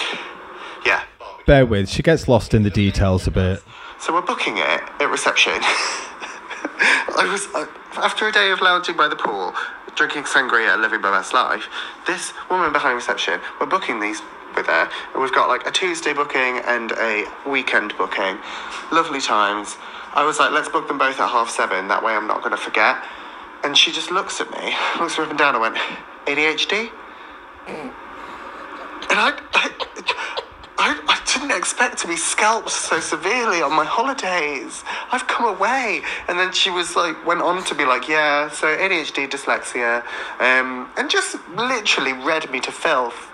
yeah. 0.86 1.02
Bear 1.44 1.66
with. 1.66 1.88
She 1.88 2.02
gets 2.02 2.28
lost 2.28 2.54
in 2.54 2.62
the 2.62 2.70
details 2.70 3.26
a 3.26 3.32
bit. 3.32 3.62
So 3.98 4.14
we're 4.14 4.22
booking 4.22 4.58
it 4.58 4.80
at 5.00 5.10
reception. 5.10 5.52
I 5.62 7.28
was 7.30 7.48
uh, 7.54 7.66
after 8.00 8.28
a 8.28 8.32
day 8.32 8.50
of 8.52 8.60
lounging 8.60 8.96
by 8.96 9.08
the 9.08 9.16
pool, 9.16 9.54
drinking 9.96 10.22
sangria, 10.22 10.80
living 10.80 11.00
my 11.00 11.10
best 11.10 11.34
life. 11.34 11.66
This 12.06 12.32
woman 12.48 12.72
behind 12.72 12.94
reception, 12.94 13.40
we're 13.60 13.66
booking 13.66 13.98
these 13.98 14.22
with 14.54 14.66
her, 14.66 14.88
and 15.12 15.22
we've 15.22 15.34
got 15.34 15.48
like 15.48 15.66
a 15.66 15.70
Tuesday 15.70 16.12
booking 16.12 16.60
and 16.66 16.92
a 16.92 17.24
weekend 17.46 17.96
booking. 17.96 18.38
Lovely 18.92 19.20
times. 19.20 19.76
I 20.12 20.24
was 20.24 20.38
like, 20.38 20.50
let's 20.50 20.68
book 20.68 20.88
them 20.88 20.98
both 20.98 21.20
at 21.20 21.28
half 21.28 21.50
seven. 21.50 21.88
That 21.88 22.02
way, 22.02 22.14
I'm 22.14 22.26
not 22.26 22.38
going 22.38 22.50
to 22.50 22.56
forget. 22.56 23.02
And 23.62 23.76
she 23.76 23.92
just 23.92 24.10
looks 24.10 24.40
at 24.40 24.50
me, 24.50 24.74
looks 24.98 25.14
her 25.16 25.22
up 25.22 25.30
and 25.30 25.38
down. 25.38 25.54
and 25.54 25.62
went, 25.62 25.76
ADHD. 26.26 26.90
And 27.66 29.18
I, 29.18 29.38
I, 29.54 29.70
I, 30.78 31.00
I 31.08 31.20
didn't 31.32 31.56
expect 31.56 31.98
to 31.98 32.08
be 32.08 32.16
scalped 32.16 32.70
so 32.70 33.00
severely 33.00 33.62
on 33.62 33.72
my 33.72 33.84
holidays. 33.84 34.82
I've 35.12 35.26
come 35.26 35.46
away. 35.46 36.02
And 36.26 36.38
then 36.38 36.52
she 36.52 36.70
was 36.70 36.96
like, 36.96 37.24
went 37.26 37.42
on 37.42 37.62
to 37.64 37.74
be 37.74 37.84
like, 37.84 38.08
yeah, 38.08 38.48
so 38.50 38.66
ADHD, 38.66 39.28
dyslexia, 39.28 40.02
um, 40.40 40.90
and 40.96 41.10
just 41.10 41.36
literally 41.50 42.14
read 42.14 42.50
me 42.50 42.60
to 42.60 42.72
filth. 42.72 43.29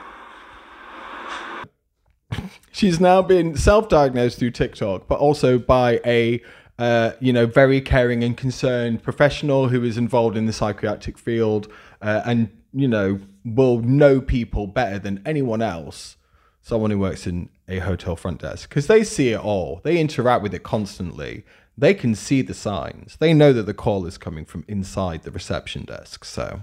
She's 2.76 3.00
now 3.00 3.22
been 3.22 3.56
self-diagnosed 3.56 4.38
through 4.38 4.50
TikTok, 4.50 5.08
but 5.08 5.18
also 5.18 5.58
by 5.58 5.98
a 6.04 6.42
uh, 6.78 7.12
you 7.20 7.32
know 7.32 7.46
very 7.46 7.80
caring 7.80 8.22
and 8.22 8.36
concerned 8.36 9.02
professional 9.02 9.68
who 9.68 9.82
is 9.82 9.96
involved 9.96 10.36
in 10.36 10.44
the 10.44 10.52
psychiatric 10.52 11.16
field 11.16 11.72
uh, 12.02 12.20
and 12.26 12.50
you 12.74 12.86
know 12.86 13.18
will 13.46 13.80
know 13.80 14.20
people 14.20 14.66
better 14.66 14.98
than 14.98 15.22
anyone 15.24 15.62
else. 15.62 16.18
Someone 16.60 16.90
who 16.90 16.98
works 16.98 17.26
in 17.26 17.48
a 17.66 17.78
hotel 17.78 18.14
front 18.14 18.42
desk 18.42 18.68
because 18.68 18.88
they 18.88 19.02
see 19.04 19.30
it 19.30 19.40
all. 19.40 19.80
They 19.82 19.98
interact 19.98 20.42
with 20.42 20.52
it 20.52 20.62
constantly. 20.62 21.46
They 21.78 21.94
can 21.94 22.14
see 22.14 22.42
the 22.42 22.52
signs. 22.52 23.16
They 23.16 23.32
know 23.32 23.54
that 23.54 23.64
the 23.64 23.72
call 23.72 24.04
is 24.04 24.18
coming 24.18 24.44
from 24.44 24.66
inside 24.68 25.22
the 25.22 25.30
reception 25.30 25.86
desk. 25.86 26.26
So, 26.26 26.60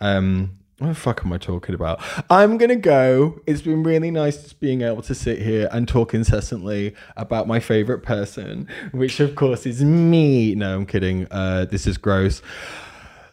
um, 0.00 0.60
what 0.78 0.88
the 0.88 0.94
fuck 0.94 1.24
am 1.24 1.32
I 1.32 1.38
talking 1.38 1.74
about? 1.74 2.02
I'm 2.30 2.58
gonna 2.58 2.76
go. 2.76 3.40
It's 3.46 3.62
been 3.62 3.82
really 3.82 4.10
nice 4.10 4.42
just 4.42 4.60
being 4.60 4.82
able 4.82 5.02
to 5.02 5.14
sit 5.14 5.40
here 5.40 5.68
and 5.72 5.86
talk 5.86 6.14
incessantly 6.14 6.94
about 7.16 7.46
my 7.46 7.60
favorite 7.60 8.00
person, 8.02 8.68
which 8.92 9.20
of 9.20 9.36
course 9.36 9.66
is 9.66 9.84
me. 9.84 10.54
No, 10.54 10.74
I'm 10.74 10.86
kidding. 10.86 11.28
Uh, 11.30 11.66
this 11.66 11.86
is 11.86 11.96
gross. 11.96 12.42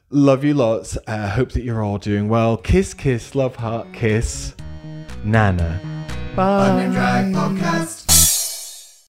Love 0.09 0.43
you 0.43 0.53
lots. 0.53 0.97
Uh, 1.07 1.29
hope 1.29 1.53
that 1.53 1.63
you're 1.63 1.83
all 1.83 1.97
doing 1.97 2.27
well. 2.29 2.57
Kiss, 2.57 2.93
kiss, 2.93 3.33
love, 3.33 3.55
heart, 3.55 3.87
kiss. 3.93 4.53
Nana. 5.23 5.79
Bye. 6.35 6.69
Onion 6.69 7.33
Podcast. 7.33 8.00